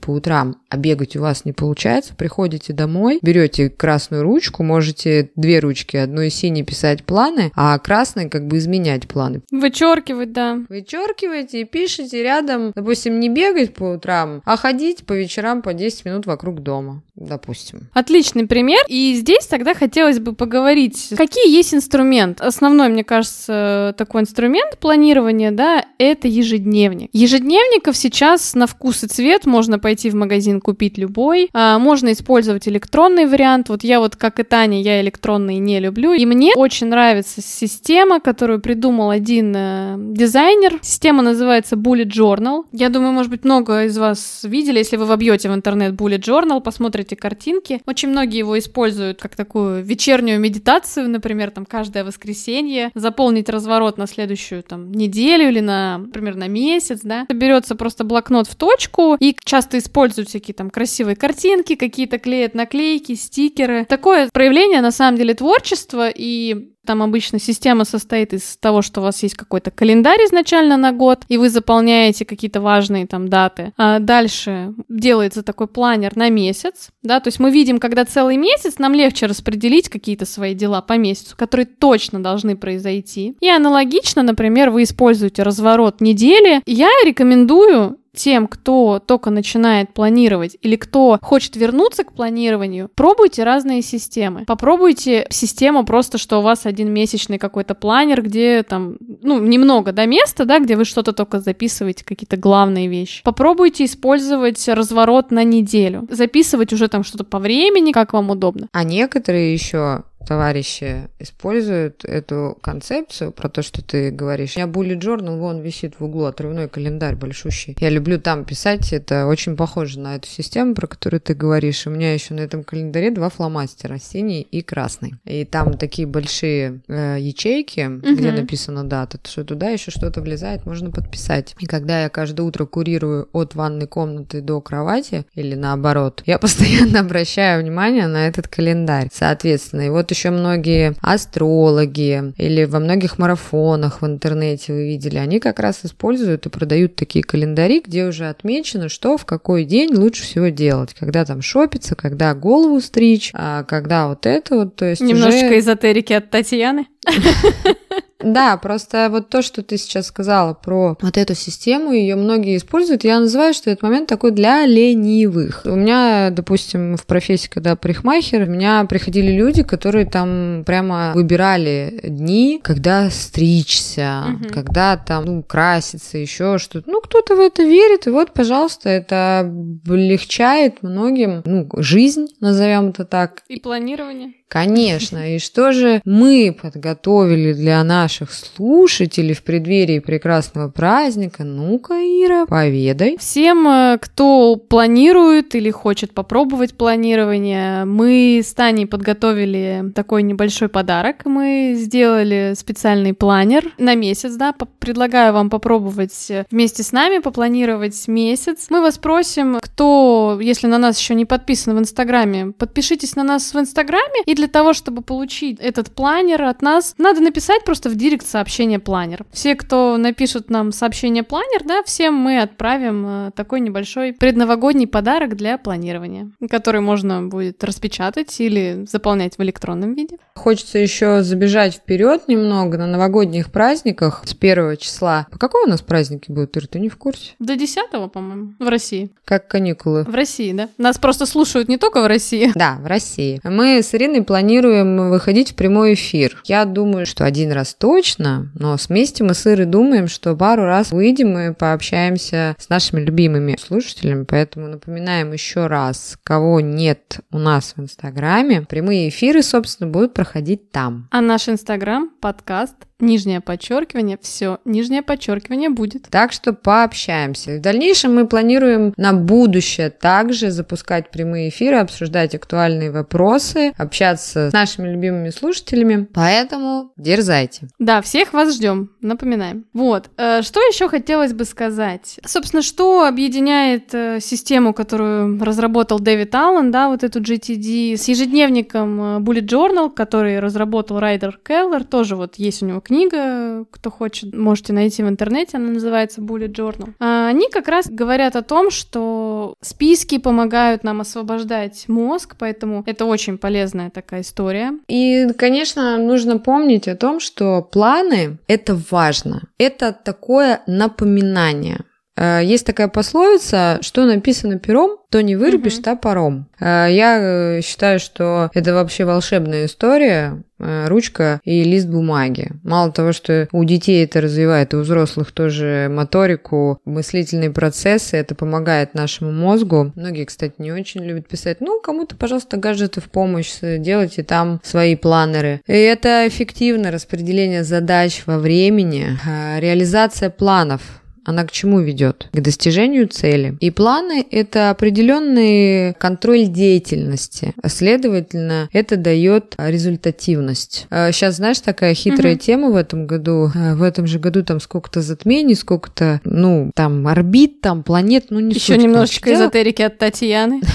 по 0.00 0.10
утрам, 0.10 0.56
а 0.68 0.76
бегать 0.76 1.16
у 1.16 1.20
вас 1.20 1.39
вас 1.40 1.44
не 1.44 1.52
получается, 1.52 2.14
приходите 2.14 2.72
домой, 2.72 3.18
берете 3.22 3.70
красную 3.70 4.22
ручку, 4.22 4.62
можете 4.62 5.30
две 5.36 5.58
ручки, 5.58 5.96
одной 5.96 6.30
синей 6.30 6.62
писать 6.62 7.04
планы, 7.04 7.50
а 7.54 7.78
красной 7.78 8.28
как 8.28 8.46
бы 8.46 8.58
изменять 8.58 9.08
планы. 9.08 9.40
Вычеркивать, 9.50 10.32
да. 10.32 10.58
Вычеркиваете 10.68 11.62
и 11.62 11.64
пишите 11.64 12.22
рядом, 12.22 12.72
допустим, 12.74 13.20
не 13.20 13.28
бегать 13.28 13.74
по 13.74 13.84
утрам, 13.84 14.42
а 14.44 14.56
ходить 14.56 15.04
по 15.04 15.12
вечерам 15.12 15.62
по 15.62 15.72
10 15.72 16.04
минут 16.04 16.26
вокруг 16.26 16.62
дома, 16.62 17.02
допустим. 17.14 17.88
Отличный 17.92 18.46
пример. 18.46 18.80
И 18.88 19.14
здесь 19.14 19.46
тогда 19.46 19.74
хотелось 19.74 20.18
бы 20.18 20.34
поговорить, 20.34 21.12
какие 21.16 21.50
есть 21.50 21.74
инструменты. 21.74 22.44
Основной, 22.44 22.88
мне 22.88 23.04
кажется, 23.04 23.94
такой 23.96 24.22
инструмент 24.22 24.78
планирования, 24.78 25.50
да, 25.50 25.84
это 25.98 26.28
ежедневник. 26.28 27.10
Ежедневников 27.12 27.96
сейчас 27.96 28.54
на 28.54 28.66
вкус 28.66 29.04
и 29.04 29.06
цвет 29.06 29.46
можно 29.46 29.78
пойти 29.78 30.10
в 30.10 30.14
магазин 30.14 30.60
купить 30.60 30.98
любой 30.98 31.19
собой. 31.20 31.50
А, 31.52 31.78
можно 31.78 32.12
использовать 32.12 32.68
электронный 32.68 33.26
вариант. 33.26 33.68
Вот 33.68 33.84
я 33.84 34.00
вот, 34.00 34.16
как 34.16 34.40
и 34.40 34.42
Таня, 34.42 34.80
я 34.80 35.00
электронный 35.00 35.58
не 35.58 35.80
люблю. 35.80 36.12
И 36.12 36.26
мне 36.26 36.52
очень 36.56 36.88
нравится 36.88 37.42
система, 37.42 38.20
которую 38.20 38.60
придумал 38.60 39.10
один 39.10 39.54
э, 39.56 39.94
дизайнер. 39.98 40.78
Система 40.82 41.22
называется 41.22 41.76
Bullet 41.76 42.10
Journal. 42.10 42.64
Я 42.72 42.88
думаю, 42.88 43.12
может 43.12 43.30
быть, 43.30 43.44
много 43.44 43.84
из 43.84 43.98
вас 43.98 44.40
видели, 44.44 44.78
если 44.78 44.96
вы 44.96 45.04
вобьете 45.04 45.50
в 45.50 45.54
интернет 45.54 45.94
Bullet 45.94 46.20
Journal, 46.20 46.60
посмотрите 46.60 47.16
картинки. 47.16 47.80
Очень 47.86 48.10
многие 48.10 48.38
его 48.38 48.58
используют 48.58 49.20
как 49.20 49.36
такую 49.36 49.82
вечернюю 49.82 50.40
медитацию, 50.40 51.08
например, 51.08 51.50
там 51.50 51.66
каждое 51.66 52.04
воскресенье, 52.04 52.90
заполнить 52.94 53.48
разворот 53.48 53.98
на 53.98 54.06
следующую 54.06 54.62
там 54.62 54.92
неделю 54.92 55.48
или 55.48 55.60
на, 55.60 55.98
например, 55.98 56.36
на 56.36 56.48
месяц, 56.48 57.00
да. 57.02 57.26
Берется 57.28 57.74
просто 57.74 58.04
блокнот 58.04 58.46
в 58.46 58.54
точку 58.54 59.16
и 59.20 59.36
часто 59.44 59.78
используют 59.78 60.28
всякие 60.28 60.54
там 60.54 60.70
красивые 60.70 61.09
красивые 61.14 61.30
картинки, 61.40 61.74
какие-то 61.74 62.18
клеят 62.18 62.54
наклейки, 62.54 63.14
стикеры. 63.14 63.84
Такое 63.86 64.28
проявление, 64.32 64.80
на 64.80 64.90
самом 64.90 65.16
деле, 65.16 65.34
творчества, 65.34 66.08
и 66.14 66.70
там 66.86 67.02
обычно 67.02 67.38
система 67.38 67.84
состоит 67.84 68.32
из 68.32 68.56
того, 68.56 68.82
что 68.82 69.00
у 69.00 69.04
вас 69.04 69.22
есть 69.22 69.36
какой-то 69.36 69.70
календарь 69.70 70.18
изначально 70.26 70.76
на 70.76 70.92
год, 70.92 71.24
и 71.28 71.36
вы 71.36 71.48
заполняете 71.48 72.24
какие-то 72.24 72.60
важные 72.60 73.06
там 73.06 73.28
даты. 73.28 73.72
А 73.76 73.98
дальше 73.98 74.74
делается 74.88 75.42
такой 75.42 75.68
планер 75.68 76.16
на 76.16 76.30
месяц, 76.30 76.88
да, 77.02 77.20
то 77.20 77.28
есть 77.28 77.38
мы 77.38 77.50
видим, 77.50 77.78
когда 77.78 78.04
целый 78.04 78.36
месяц, 78.36 78.78
нам 78.78 78.94
легче 78.94 79.26
распределить 79.26 79.88
какие-то 79.88 80.26
свои 80.26 80.54
дела 80.54 80.80
по 80.80 80.94
месяцу, 80.94 81.36
которые 81.36 81.66
точно 81.66 82.22
должны 82.22 82.56
произойти. 82.56 83.36
И 83.40 83.48
аналогично, 83.48 84.22
например, 84.22 84.70
вы 84.70 84.82
используете 84.82 85.42
разворот 85.42 86.00
недели. 86.00 86.60
Я 86.66 86.88
рекомендую 87.04 87.99
тем, 88.14 88.46
кто 88.46 88.98
только 88.98 89.30
начинает 89.30 89.92
планировать 89.94 90.56
или 90.60 90.76
кто 90.76 91.18
хочет 91.22 91.56
вернуться 91.56 92.04
к 92.04 92.12
планированию, 92.12 92.90
пробуйте 92.94 93.44
разные 93.44 93.82
системы. 93.82 94.44
Попробуйте 94.46 95.26
систему 95.30 95.84
просто, 95.84 96.18
что 96.18 96.38
у 96.38 96.42
вас 96.42 96.66
один 96.66 96.92
месячный 96.92 97.38
какой-то 97.38 97.74
планер, 97.74 98.22
где 98.22 98.62
там, 98.62 98.96
ну, 99.22 99.40
немного 99.40 99.92
до 99.92 100.06
места, 100.06 100.44
да, 100.44 100.58
где 100.58 100.76
вы 100.76 100.84
что-то 100.84 101.12
только 101.12 101.40
записываете, 101.40 102.04
какие-то 102.04 102.36
главные 102.36 102.88
вещи. 102.88 103.22
Попробуйте 103.22 103.84
использовать 103.84 104.68
разворот 104.68 105.30
на 105.30 105.44
неделю. 105.44 106.06
Записывать 106.10 106.72
уже 106.72 106.88
там 106.88 107.04
что-то 107.04 107.24
по 107.24 107.38
времени, 107.38 107.92
как 107.92 108.12
вам 108.12 108.30
удобно. 108.30 108.68
А 108.72 108.84
некоторые 108.84 109.52
еще 109.52 110.04
товарищи 110.26 111.08
используют 111.18 112.04
эту 112.04 112.58
концепцию 112.60 113.32
про 113.32 113.48
то, 113.48 113.62
что 113.62 113.82
ты 113.82 114.10
говоришь. 114.10 114.56
У 114.56 114.60
меня 114.60 114.70
Bullet 114.70 115.00
Journal, 115.00 115.38
вон 115.38 115.60
висит 115.60 115.94
в 115.98 116.04
углу, 116.04 116.24
отрывной 116.24 116.68
календарь 116.68 117.16
большущий. 117.16 117.76
Я 117.80 117.88
люблю 117.88 118.20
там 118.20 118.44
писать, 118.44 118.92
это 118.92 119.26
очень 119.26 119.56
похоже 119.56 119.98
на 119.98 120.16
эту 120.16 120.28
систему, 120.28 120.74
про 120.74 120.86
которую 120.86 121.20
ты 121.20 121.34
говоришь. 121.34 121.86
У 121.86 121.90
меня 121.90 122.12
еще 122.12 122.34
на 122.34 122.40
этом 122.40 122.64
календаре 122.64 123.10
два 123.10 123.28
фломастера, 123.28 123.98
синий 123.98 124.42
и 124.42 124.62
красный. 124.62 125.14
И 125.24 125.44
там 125.44 125.74
такие 125.74 126.06
большие 126.06 126.80
э, 126.88 127.16
ячейки, 127.18 127.86
угу. 127.86 128.14
где 128.16 128.32
написана 128.32 128.84
дата, 128.84 129.18
что 129.24 129.44
туда 129.44 129.70
еще 129.70 129.90
что-то 129.90 130.20
влезает, 130.20 130.66
можно 130.66 130.90
подписать. 130.90 131.54
И 131.58 131.66
когда 131.66 132.02
я 132.02 132.08
каждое 132.08 132.42
утро 132.42 132.66
курирую 132.66 133.28
от 133.32 133.54
ванной 133.54 133.86
комнаты 133.86 134.40
до 134.40 134.60
кровати, 134.60 135.24
или 135.34 135.54
наоборот, 135.54 136.22
я 136.26 136.38
постоянно 136.40 137.00
обращаю 137.00 137.62
внимание 137.62 138.06
на 138.06 138.28
этот 138.28 138.48
календарь. 138.48 139.08
Соответственно, 139.12 139.82
и 139.82 139.88
вот 139.88 140.09
еще 140.10 140.30
многие 140.30 140.94
астрологи 141.00 142.32
или 142.36 142.64
во 142.64 142.78
многих 142.78 143.18
марафонах 143.18 144.02
в 144.02 144.06
интернете 144.06 144.72
вы 144.72 144.88
видели, 144.88 145.18
они 145.18 145.40
как 145.40 145.58
раз 145.58 145.80
используют 145.84 146.46
и 146.46 146.50
продают 146.50 146.96
такие 146.96 147.24
календари, 147.24 147.82
где 147.84 148.06
уже 148.06 148.28
отмечено, 148.28 148.88
что 148.88 149.16
в 149.16 149.24
какой 149.24 149.64
день 149.64 149.94
лучше 149.94 150.22
всего 150.22 150.48
делать, 150.48 150.94
когда 150.98 151.24
там 151.24 151.42
шопиться, 151.42 151.94
когда 151.94 152.34
голову 152.34 152.80
стричь, 152.80 153.30
а 153.34 153.64
когда 153.64 154.08
вот 154.08 154.26
это 154.26 154.56
вот, 154.56 154.76
то 154.76 154.84
есть 154.84 155.00
Немножечко 155.00 155.46
уже... 155.46 155.58
эзотерики 155.58 156.12
от 156.12 156.30
Татьяны. 156.30 156.86
Да, 158.22 158.56
просто 158.56 159.08
вот 159.10 159.28
то, 159.28 159.42
что 159.42 159.62
ты 159.62 159.76
сейчас 159.78 160.06
сказала 160.06 160.54
про 160.54 160.96
вот 161.00 161.16
эту 161.16 161.34
систему, 161.34 161.92
ее 161.92 162.16
многие 162.16 162.56
используют, 162.56 163.04
я 163.04 163.20
называю, 163.20 163.54
что 163.54 163.70
этот 163.70 163.82
момент 163.82 164.08
такой 164.08 164.30
для 164.30 164.66
ленивых. 164.66 165.62
У 165.64 165.74
меня, 165.74 166.30
допустим, 166.30 166.96
в 166.96 167.06
профессии, 167.06 167.48
когда 167.48 167.76
парикмахер, 167.76 168.42
у 168.42 168.50
меня 168.50 168.84
приходили 168.84 169.32
люди, 169.32 169.62
которые 169.62 170.06
там 170.06 170.64
прямо 170.66 171.12
выбирали 171.14 172.00
дни, 172.04 172.60
когда 172.62 173.10
стричься, 173.10 174.24
угу. 174.28 174.48
когда 174.52 174.96
там 174.96 175.24
ну, 175.24 175.42
краситься, 175.42 176.18
еще 176.18 176.58
что-то. 176.58 176.90
Ну, 176.90 177.00
кто-то 177.00 177.36
в 177.36 177.40
это 177.40 177.62
верит, 177.62 178.06
и 178.06 178.10
вот, 178.10 178.32
пожалуйста, 178.32 178.88
это 178.88 179.40
облегчает 179.40 180.82
многим, 180.82 181.42
ну, 181.44 181.68
жизнь, 181.76 182.28
назовем 182.40 182.88
это 182.88 183.04
так. 183.04 183.42
И 183.48 183.60
планирование. 183.60 184.32
Конечно. 184.50 185.36
И 185.36 185.38
что 185.38 185.70
же 185.70 186.02
мы 186.04 186.54
подготовили 186.60 187.52
для 187.52 187.84
наших 187.84 188.32
слушателей 188.32 189.32
в 189.32 189.44
преддверии 189.44 190.00
прекрасного 190.00 190.68
праздника? 190.68 191.44
Ну-ка, 191.44 191.94
Ира, 191.94 192.46
поведай. 192.46 193.16
Всем, 193.16 193.68
э, 193.68 193.98
кто 194.00 194.56
планирует 194.56 195.54
или 195.54 195.70
хочет 195.70 196.14
попробовать 196.14 196.74
планирование, 196.74 197.84
мы 197.84 198.40
с 198.44 198.52
Таней 198.52 198.88
подготовили 198.88 199.92
такой 199.94 200.24
небольшой 200.24 200.68
подарок. 200.68 201.24
Мы 201.26 201.76
сделали 201.76 202.54
специальный 202.56 203.14
планер 203.14 203.72
на 203.78 203.94
месяц, 203.94 204.34
да, 204.34 204.52
предлагаю 204.80 205.32
вам 205.32 205.48
попробовать 205.48 206.32
вместе 206.50 206.82
с 206.82 206.90
нами 206.90 207.18
попланировать 207.18 208.08
месяц. 208.08 208.66
Мы 208.68 208.80
вас 208.80 208.98
просим, 208.98 209.58
кто, 209.62 210.40
если 210.42 210.66
на 210.66 210.78
нас 210.78 210.98
еще 210.98 211.14
не 211.14 211.24
подписан 211.24 211.76
в 211.76 211.78
Инстаграме, 211.78 212.52
подпишитесь 212.58 213.14
на 213.14 213.22
нас 213.22 213.54
в 213.54 213.60
Инстаграме 213.60 214.24
и 214.26 214.39
для 214.40 214.48
того, 214.48 214.72
чтобы 214.72 215.02
получить 215.02 215.58
этот 215.60 215.90
планер 215.90 216.44
от 216.44 216.62
нас, 216.62 216.94
надо 216.96 217.20
написать 217.20 217.62
просто 217.62 217.90
в 217.90 217.94
директ 217.94 218.26
сообщение 218.26 218.78
планер. 218.78 219.26
Все, 219.32 219.54
кто 219.54 219.98
напишут 219.98 220.48
нам 220.48 220.72
сообщение 220.72 221.22
планер, 221.22 221.62
да, 221.66 221.82
всем 221.82 222.14
мы 222.14 222.40
отправим 222.40 223.06
э, 223.06 223.30
такой 223.36 223.60
небольшой 223.60 224.14
предновогодний 224.14 224.86
подарок 224.86 225.36
для 225.36 225.58
планирования, 225.58 226.30
который 226.48 226.80
можно 226.80 227.22
будет 227.22 227.62
распечатать 227.62 228.40
или 228.40 228.86
заполнять 228.90 229.36
в 229.36 229.42
электронном 229.42 229.92
виде. 229.92 230.16
Хочется 230.34 230.78
еще 230.78 231.22
забежать 231.22 231.74
вперед 231.74 232.26
немного 232.26 232.78
на 232.78 232.86
новогодних 232.86 233.52
праздниках 233.52 234.22
с 234.24 234.32
первого 234.32 234.78
числа. 234.78 235.26
По 235.30 235.38
какому 235.38 235.66
у 235.66 235.68
нас 235.68 235.82
праздники 235.82 236.32
будут, 236.32 236.56
Ир, 236.56 236.66
ты 236.66 236.80
не 236.80 236.88
в 236.88 236.96
курсе? 236.96 237.32
До 237.38 237.56
10 237.56 237.90
по-моему, 238.10 238.54
в 238.58 238.68
России. 238.68 239.10
Как 239.26 239.48
каникулы. 239.48 240.04
В 240.04 240.14
России, 240.14 240.52
да. 240.52 240.70
Нас 240.78 240.96
просто 240.96 241.26
слушают 241.26 241.68
не 241.68 241.76
только 241.76 242.00
в 242.00 242.06
России. 242.06 242.50
Да, 242.54 242.78
в 242.80 242.86
России. 242.86 243.38
Мы 243.44 243.82
с 243.82 243.94
Ириной 243.94 244.22
планируем 244.30 245.10
выходить 245.10 245.50
в 245.50 245.54
прямой 245.56 245.94
эфир. 245.94 246.40
Я 246.44 246.64
думаю, 246.64 247.04
что 247.04 247.24
один 247.24 247.50
раз 247.50 247.74
точно, 247.74 248.52
но 248.54 248.76
вместе 248.88 249.24
мы 249.24 249.34
с 249.34 249.44
Ирой 249.44 249.66
думаем, 249.66 250.06
что 250.06 250.36
пару 250.36 250.62
раз 250.66 250.92
выйдем 250.92 251.36
и 251.36 251.52
пообщаемся 251.52 252.54
с 252.56 252.68
нашими 252.68 253.00
любимыми 253.00 253.56
слушателями, 253.58 254.22
поэтому 254.22 254.68
напоминаем 254.68 255.32
еще 255.32 255.66
раз, 255.66 256.16
кого 256.22 256.60
нет 256.60 257.18
у 257.32 257.38
нас 257.38 257.74
в 257.76 257.80
Инстаграме, 257.80 258.62
прямые 258.62 259.08
эфиры, 259.08 259.42
собственно, 259.42 259.90
будут 259.90 260.14
проходить 260.14 260.70
там. 260.70 261.08
А 261.10 261.20
наш 261.20 261.48
Инстаграм, 261.48 262.08
подкаст 262.20 262.76
нижнее 263.00 263.40
подчеркивание, 263.40 264.18
все, 264.20 264.58
нижнее 264.64 265.02
подчеркивание 265.02 265.70
будет. 265.70 266.08
Так 266.10 266.32
что 266.32 266.52
пообщаемся. 266.52 267.56
В 267.56 267.60
дальнейшем 267.60 268.14
мы 268.14 268.26
планируем 268.26 268.92
на 268.96 269.12
будущее 269.12 269.90
также 269.90 270.50
запускать 270.50 271.10
прямые 271.10 271.48
эфиры, 271.48 271.76
обсуждать 271.76 272.34
актуальные 272.34 272.90
вопросы, 272.90 273.72
общаться 273.76 274.50
с 274.50 274.52
нашими 274.52 274.88
любимыми 274.88 275.30
слушателями. 275.30 276.08
Поэтому 276.12 276.92
дерзайте. 276.96 277.68
Да, 277.78 278.02
всех 278.02 278.32
вас 278.32 278.54
ждем, 278.54 278.90
напоминаем. 279.00 279.66
Вот, 279.72 280.10
э, 280.16 280.42
что 280.42 280.60
еще 280.60 280.88
хотелось 280.88 281.32
бы 281.32 281.44
сказать? 281.44 282.18
Собственно, 282.24 282.62
что 282.62 283.06
объединяет 283.06 283.94
э, 283.94 284.18
систему, 284.20 284.74
которую 284.74 285.42
разработал 285.42 285.98
Дэвид 286.00 286.34
Аллен, 286.34 286.70
да, 286.70 286.88
вот 286.88 287.04
эту 287.04 287.20
GTD, 287.20 287.96
с 287.96 288.08
ежедневником 288.08 289.00
э, 289.00 289.18
Bullet 289.20 289.46
Journal, 289.46 289.90
который 289.90 290.40
разработал 290.40 290.98
Райдер 290.98 291.38
Келлер, 291.46 291.84
тоже 291.84 292.16
вот 292.16 292.36
есть 292.36 292.62
у 292.62 292.66
него 292.66 292.80
книга, 292.90 293.64
кто 293.70 293.88
хочет, 293.88 294.34
можете 294.34 294.72
найти 294.72 295.04
в 295.04 295.08
интернете, 295.08 295.58
она 295.58 295.70
называется 295.70 296.20
Bullet 296.20 296.52
Journal. 296.52 296.88
А 296.98 297.28
они 297.28 297.48
как 297.48 297.68
раз 297.68 297.88
говорят 297.88 298.34
о 298.34 298.42
том, 298.42 298.72
что 298.72 299.54
списки 299.62 300.18
помогают 300.18 300.82
нам 300.82 301.00
освобождать 301.00 301.84
мозг, 301.86 302.34
поэтому 302.36 302.82
это 302.86 303.04
очень 303.04 303.38
полезная 303.38 303.90
такая 303.90 304.22
история. 304.22 304.72
И, 304.88 305.28
конечно, 305.38 305.98
нужно 305.98 306.38
помнить 306.38 306.88
о 306.88 306.96
том, 306.96 307.20
что 307.20 307.62
планы— 307.62 308.38
это 308.48 308.76
важно. 308.90 309.42
Это 309.56 309.92
такое 309.92 310.62
напоминание. 310.66 311.84
Э, 312.20 312.40
есть 312.44 312.66
такая 312.66 312.88
пословица, 312.88 313.78
что 313.80 314.04
написано 314.04 314.58
пером, 314.58 314.98
то 315.08 315.22
не 315.22 315.36
вырубишь 315.36 315.78
топором. 315.78 316.48
Э, 316.60 316.86
я 316.90 317.18
э, 317.18 317.60
считаю, 317.62 317.98
что 317.98 318.50
это 318.52 318.74
вообще 318.74 319.04
волшебная 319.04 319.64
история, 319.64 320.42
ручка 320.58 321.40
и 321.42 321.64
лист 321.64 321.88
бумаги. 321.88 322.50
Мало 322.62 322.92
того, 322.92 323.12
что 323.12 323.48
у 323.50 323.64
детей 323.64 324.04
это 324.04 324.20
развивает, 324.20 324.74
и 324.74 324.76
у 324.76 324.80
взрослых 324.80 325.32
тоже 325.32 325.88
моторику, 325.90 326.82
мыслительные 326.84 327.50
процессы, 327.50 328.18
это 328.18 328.34
помогает 328.34 328.92
нашему 328.92 329.32
мозгу. 329.32 329.90
Многие, 329.94 330.26
кстати, 330.26 330.52
не 330.58 330.70
очень 330.70 331.02
любят 331.02 331.26
писать, 331.26 331.62
ну, 331.62 331.80
кому-то, 331.80 332.14
пожалуйста, 332.14 332.58
гаджеты 332.58 333.00
в 333.00 333.04
помощь, 333.04 333.54
делайте 333.62 334.22
там 334.22 334.60
свои 334.62 334.96
планеры. 334.96 335.62
И 335.66 335.72
это 335.72 336.28
эффективное 336.28 336.92
распределение 336.92 337.64
задач 337.64 338.24
во 338.26 338.38
времени, 338.38 339.18
реализация 339.60 340.28
планов 340.28 340.99
она 341.24 341.44
к 341.44 341.50
чему 341.50 341.80
ведет? 341.80 342.28
К 342.32 342.40
достижению 342.40 343.08
цели. 343.08 343.56
И 343.60 343.70
планы– 343.70 344.26
это 344.30 344.70
определенный 344.70 345.94
контроль 345.94 346.46
деятельности. 346.46 347.54
Следовательно, 347.66 348.68
это 348.72 348.96
дает 348.96 349.54
результативность. 349.58 350.86
Сейчас, 350.90 351.34
а 351.34 351.36
знаешь, 351.36 351.60
такая 351.60 351.94
хитрая 351.94 352.34
угу. 352.34 352.40
тема 352.40 352.70
в 352.70 352.76
этом 352.76 353.06
году. 353.06 353.50
А 353.54 353.74
в 353.74 353.82
этом 353.82 354.06
же 354.06 354.18
году 354.18 354.42
там 354.42 354.60
сколько-то 354.60 355.02
затмений, 355.02 355.54
сколько-то, 355.54 356.20
ну, 356.24 356.70
там 356.74 357.06
орбит, 357.06 357.60
там 357.60 357.82
планет, 357.82 358.26
ну 358.30 358.40
не 358.40 358.54
Еще 358.54 358.76
немножечко 358.76 359.32
эзотерики 359.32 359.82
от 359.82 359.98
Татьяны. 359.98 360.60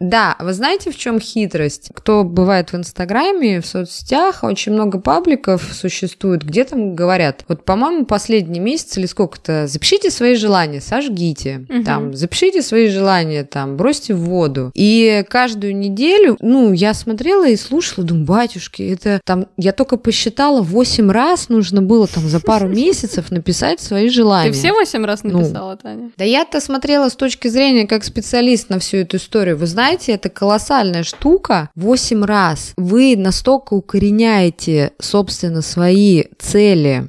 Да, 0.00 0.36
вы 0.40 0.52
знаете, 0.52 0.90
в 0.90 0.96
чем 0.96 1.20
хитрость? 1.20 1.90
Кто 1.94 2.24
бывает 2.24 2.72
в 2.72 2.76
Инстаграме, 2.76 3.60
в 3.60 3.66
соцсетях, 3.66 4.42
очень 4.42 4.72
много 4.72 4.98
пабликов 4.98 5.62
существует, 5.72 6.42
где 6.42 6.64
там 6.64 6.94
говорят, 6.94 7.44
вот, 7.48 7.64
по-моему, 7.64 8.04
последний 8.04 8.60
месяц 8.60 8.98
или 8.98 9.06
сколько-то, 9.06 9.66
запишите 9.66 10.10
свои 10.10 10.34
желания, 10.34 10.80
сожгите, 10.80 11.66
угу. 11.68 11.84
там, 11.84 12.14
запишите 12.14 12.62
свои 12.62 12.88
желания, 12.88 13.44
там, 13.44 13.76
бросьте 13.76 14.14
в 14.14 14.20
воду. 14.20 14.70
И 14.74 15.24
каждую 15.28 15.76
неделю, 15.76 16.36
ну, 16.40 16.72
я 16.72 16.94
смотрела 16.94 17.48
и 17.48 17.56
слушала, 17.56 18.06
думаю, 18.06 18.26
батюшки, 18.26 18.82
это 18.82 19.20
там, 19.24 19.46
я 19.56 19.72
только 19.72 19.96
посчитала, 19.96 20.62
8 20.62 21.10
раз 21.10 21.48
нужно 21.48 21.82
было 21.82 22.06
там 22.06 22.28
за 22.28 22.40
пару 22.40 22.68
месяцев 22.68 23.30
написать 23.30 23.80
свои 23.80 24.08
желания. 24.08 24.50
Ты 24.50 24.58
все 24.58 24.72
8 24.72 25.04
раз 25.04 25.22
ну, 25.22 25.38
написала, 25.38 25.72
ну, 25.72 25.76
Таня? 25.76 26.10
Да 26.16 26.24
я-то 26.24 26.60
смотрела 26.60 27.08
с 27.08 27.16
точки 27.16 27.48
зрения 27.48 27.86
как 27.86 28.04
специалист 28.04 28.68
на 28.68 28.78
всю 28.78 28.98
эту 28.98 29.16
историю. 29.16 29.56
Вы 29.56 29.66
знаете, 29.66 29.85
знаете, 29.86 30.12
это 30.12 30.30
колоссальная 30.30 31.04
штука. 31.04 31.70
Восемь 31.76 32.24
раз 32.24 32.72
вы 32.76 33.14
настолько 33.16 33.74
укореняете, 33.74 34.90
собственно, 34.98 35.62
свои 35.62 36.24
цели, 36.40 37.08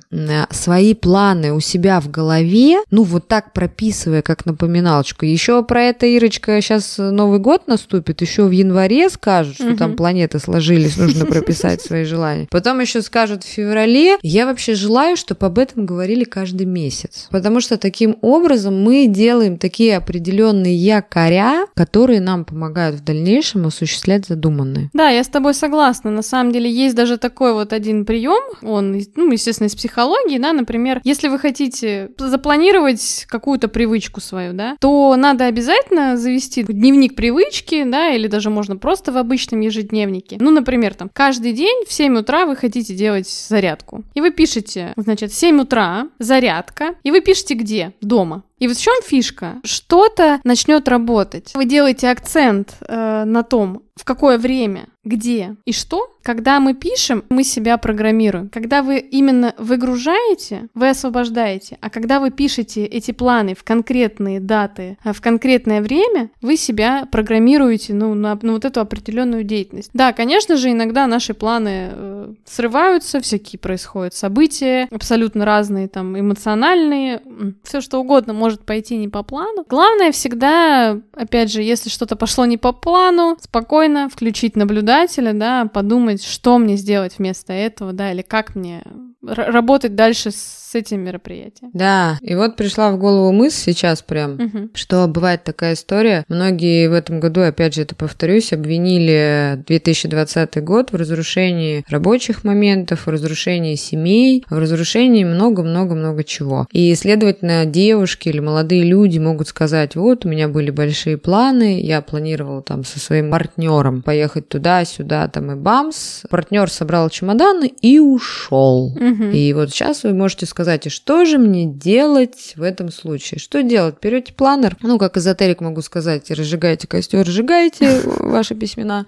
свои 0.52 0.94
планы 0.94 1.54
у 1.54 1.60
себя 1.60 2.00
в 2.00 2.12
голове, 2.12 2.78
ну 2.92 3.02
вот 3.02 3.28
так 3.28 3.54
прописывая, 3.54 4.22
как 4.22 4.46
напоминалочку. 4.46 5.26
Еще 5.26 5.64
про 5.64 5.86
это, 5.86 6.06
Ирочка, 6.06 6.62
сейчас 6.62 7.00
Новый 7.00 7.40
год 7.40 7.68
наступит, 7.68 8.22
еще 8.22 8.44
в 8.44 8.52
январе 8.52 9.10
скажут, 9.10 9.56
что 9.56 9.76
там 9.76 9.96
планеты 9.96 10.38
сложились, 10.38 10.98
нужно 10.98 11.26
прописать 11.36 11.82
свои 11.82 12.04
желания. 12.04 12.48
Потом 12.52 12.80
еще 12.80 13.02
скажут 13.02 13.44
в 13.44 13.48
феврале. 13.48 14.18
Я 14.22 14.46
вообще 14.46 14.76
желаю, 14.76 15.18
чтобы 15.18 15.48
об 15.48 15.58
этом 15.58 15.88
говорили 15.88 16.26
каждый 16.26 16.68
месяц. 16.68 17.28
Потому 17.32 17.60
что 17.60 17.78
таким 17.78 18.18
образом 18.22 18.80
мы 18.80 19.08
делаем 19.08 19.58
такие 19.58 19.98
определенные 19.98 20.76
якоря, 20.76 21.66
которые 21.74 22.22
нам 22.22 22.46
помогают 22.46 22.67
помогают 22.68 22.98
в 22.98 23.04
дальнейшем 23.04 23.66
осуществлять 23.66 24.26
задуманное. 24.26 24.90
Да, 24.94 25.10
я 25.10 25.24
с 25.24 25.28
тобой 25.28 25.54
согласна. 25.54 26.12
На 26.12 26.22
самом 26.22 26.52
деле 26.52 26.70
есть 26.70 26.96
даже 26.96 27.18
такой 27.18 27.54
вот 27.54 27.72
один 27.72 28.06
прием, 28.06 28.44
он, 28.62 29.02
ну, 29.16 29.32
естественно, 29.32 29.68
из 29.68 29.76
психологии, 29.76 30.38
да, 30.38 30.52
например, 30.52 31.00
если 31.06 31.30
вы 31.30 31.40
хотите 31.40 32.10
запланировать 32.18 33.26
какую-то 33.30 33.70
привычку 33.70 34.20
свою, 34.20 34.54
да, 34.54 34.76
то 34.82 35.16
надо 35.16 35.46
обязательно 35.46 36.18
завести 36.18 36.64
дневник 36.64 37.16
привычки, 37.16 37.84
да, 37.86 38.10
или 38.10 38.28
даже 38.28 38.50
можно 38.50 38.76
просто 38.76 39.12
в 39.14 39.18
обычном 39.18 39.62
ежедневнике. 39.62 40.38
Ну, 40.40 40.52
например, 40.52 40.94
там, 40.94 41.10
каждый 41.14 41.54
день 41.54 41.86
в 41.88 41.94
7 41.94 42.18
утра 42.18 42.46
вы 42.46 42.58
хотите 42.58 42.94
делать 42.94 43.30
зарядку. 43.30 44.04
И 44.14 44.22
вы 44.22 44.32
пишете, 44.32 44.94
значит, 44.98 45.32
в 45.32 45.36
7 45.36 45.62
утра 45.62 46.10
зарядка, 46.20 46.96
и 47.04 47.12
вы 47.12 47.22
пишете 47.22 47.54
где? 47.54 47.94
Дома. 48.02 48.44
И 48.60 48.68
вот 48.68 48.78
в 48.78 48.82
чем 48.82 48.96
фишка? 49.04 49.60
Что-то 49.64 50.40
начнет 50.44 50.88
работать. 50.88 51.52
Вы 51.54 51.66
делаете 51.66 52.10
акцент 52.10 52.76
э, 52.82 53.24
на 53.26 53.44
том, 53.44 53.84
в 53.98 54.06
какое 54.06 54.38
время, 54.38 54.88
где 55.04 55.56
и 55.66 55.74
что, 55.74 56.18
когда 56.22 56.60
мы 56.60 56.74
пишем, 56.74 57.24
мы 57.30 57.46
себя 57.46 57.78
программируем. 57.78 58.50
Когда 58.50 58.82
вы 58.82 59.00
именно 59.00 59.56
выгружаете, 59.58 60.68
вы 60.74 60.90
освобождаете. 60.90 61.78
А 61.80 61.90
когда 61.90 62.20
вы 62.20 62.32
пишете 62.32 62.84
эти 62.84 63.12
планы 63.12 63.56
в 63.56 63.64
конкретные 63.64 64.42
даты, 64.42 64.98
э, 65.04 65.14
в 65.14 65.22
конкретное 65.22 65.82
время, 65.82 66.30
вы 66.42 66.58
себя 66.58 67.08
программируете 67.10 67.94
ну, 67.94 68.14
на, 68.14 68.38
на 68.42 68.52
вот 68.52 68.66
эту 68.66 68.82
определенную 68.82 69.46
деятельность. 69.46 69.90
Да, 69.94 70.12
конечно 70.12 70.58
же, 70.58 70.72
иногда 70.72 71.08
наши 71.08 71.34
планы 71.34 71.90
э, 71.92 72.34
срываются, 72.46 73.22
всякие 73.22 73.58
происходят 73.58 74.14
события, 74.14 74.90
абсолютно 74.92 75.46
разные, 75.46 75.88
там, 75.88 76.20
эмоциональные, 76.20 77.22
все 77.64 77.80
что 77.80 78.02
угодно 78.02 78.34
может 78.34 78.66
пойти 78.66 78.98
не 78.98 79.08
по 79.08 79.24
плану. 79.24 79.66
Главное 79.70 80.12
всегда, 80.12 81.00
опять 81.14 81.52
же, 81.52 81.62
если 81.62 81.90
что-то 81.90 82.18
пошло 82.18 82.46
не 82.46 82.58
по 82.58 82.74
плану, 82.74 83.38
спокойно 83.40 83.87
спокойно 83.88 84.10
включить 84.10 84.56
наблюдателя, 84.56 85.34
да, 85.34 85.66
подумать, 85.66 86.24
что 86.24 86.58
мне 86.58 86.76
сделать 86.76 87.18
вместо 87.18 87.54
этого, 87.54 87.94
да, 87.94 88.12
или 88.12 88.22
как 88.22 88.56
мне 88.56 88.84
работать 89.22 89.96
дальше 89.96 90.32
с 90.32 90.74
этим 90.74 91.02
мероприятием. 91.02 91.72
Да, 91.74 92.18
и 92.22 92.36
вот 92.36 92.56
пришла 92.56 92.92
в 92.92 93.00
голову 93.00 93.32
мысль 93.32 93.74
сейчас 93.74 94.02
прям, 94.02 94.34
угу. 94.34 94.70
что 94.74 95.08
бывает 95.08 95.44
такая 95.44 95.74
история. 95.74 96.24
Многие 96.30 96.88
в 96.88 96.94
этом 96.94 97.20
году, 97.20 97.42
опять 97.42 97.74
же, 97.74 97.82
это 97.82 97.96
повторюсь, 97.96 98.54
обвинили 98.54 99.64
2020 99.66 100.64
год 100.64 100.92
в 100.92 100.96
разрушении 100.96 101.84
рабочих 101.90 102.44
моментов, 102.44 103.08
в 103.08 103.10
разрушении 103.10 103.76
семей, 103.76 104.46
в 104.50 104.58
разрушении 104.58 105.24
много-много-много 105.24 106.24
чего. 106.24 106.68
И, 106.72 106.94
следовательно, 106.96 107.66
девушки 107.66 108.30
или 108.30 108.40
молодые 108.40 108.84
люди 108.84 109.20
могут 109.20 109.48
сказать, 109.48 109.96
вот, 109.96 110.26
у 110.26 110.30
меня 110.30 110.48
были 110.48 110.70
большие 110.70 111.18
планы, 111.18 111.82
я 111.82 112.02
планировал 112.02 112.62
там 112.62 112.84
со 112.84 113.00
своим 113.00 113.32
партнером 113.32 113.58
поехать 114.02 114.50
туда-сюда, 114.50 115.28
там 115.28 115.52
и 115.52 115.56
бамс. 115.56 116.24
Партнер 116.30 116.70
собрал 116.70 117.10
чемоданы 117.10 117.68
и 117.82 118.00
ушел. 118.00 118.88
Угу. 118.88 119.24
И 119.34 119.54
вот 119.54 119.70
сейчас 119.70 120.04
вы 120.04 120.14
можете 120.14 120.46
сказать, 120.46 120.88
и 120.88 120.90
что 120.90 121.26
же 121.26 121.38
мне 121.38 121.66
делать 121.66 122.54
в 122.56 122.62
этом 122.62 122.92
случае? 122.92 123.40
Что 123.40 123.64
делать? 123.64 123.96
Берете 124.02 124.34
планер, 124.34 124.78
ну, 124.82 124.98
как 124.98 125.18
эзотерик 125.18 125.62
могу 125.62 125.82
сказать, 125.82 126.30
разжигаете 126.32 126.88
костер, 126.88 127.26
сжигаете 127.26 128.02
ваши 128.20 128.56
письмена. 128.56 129.08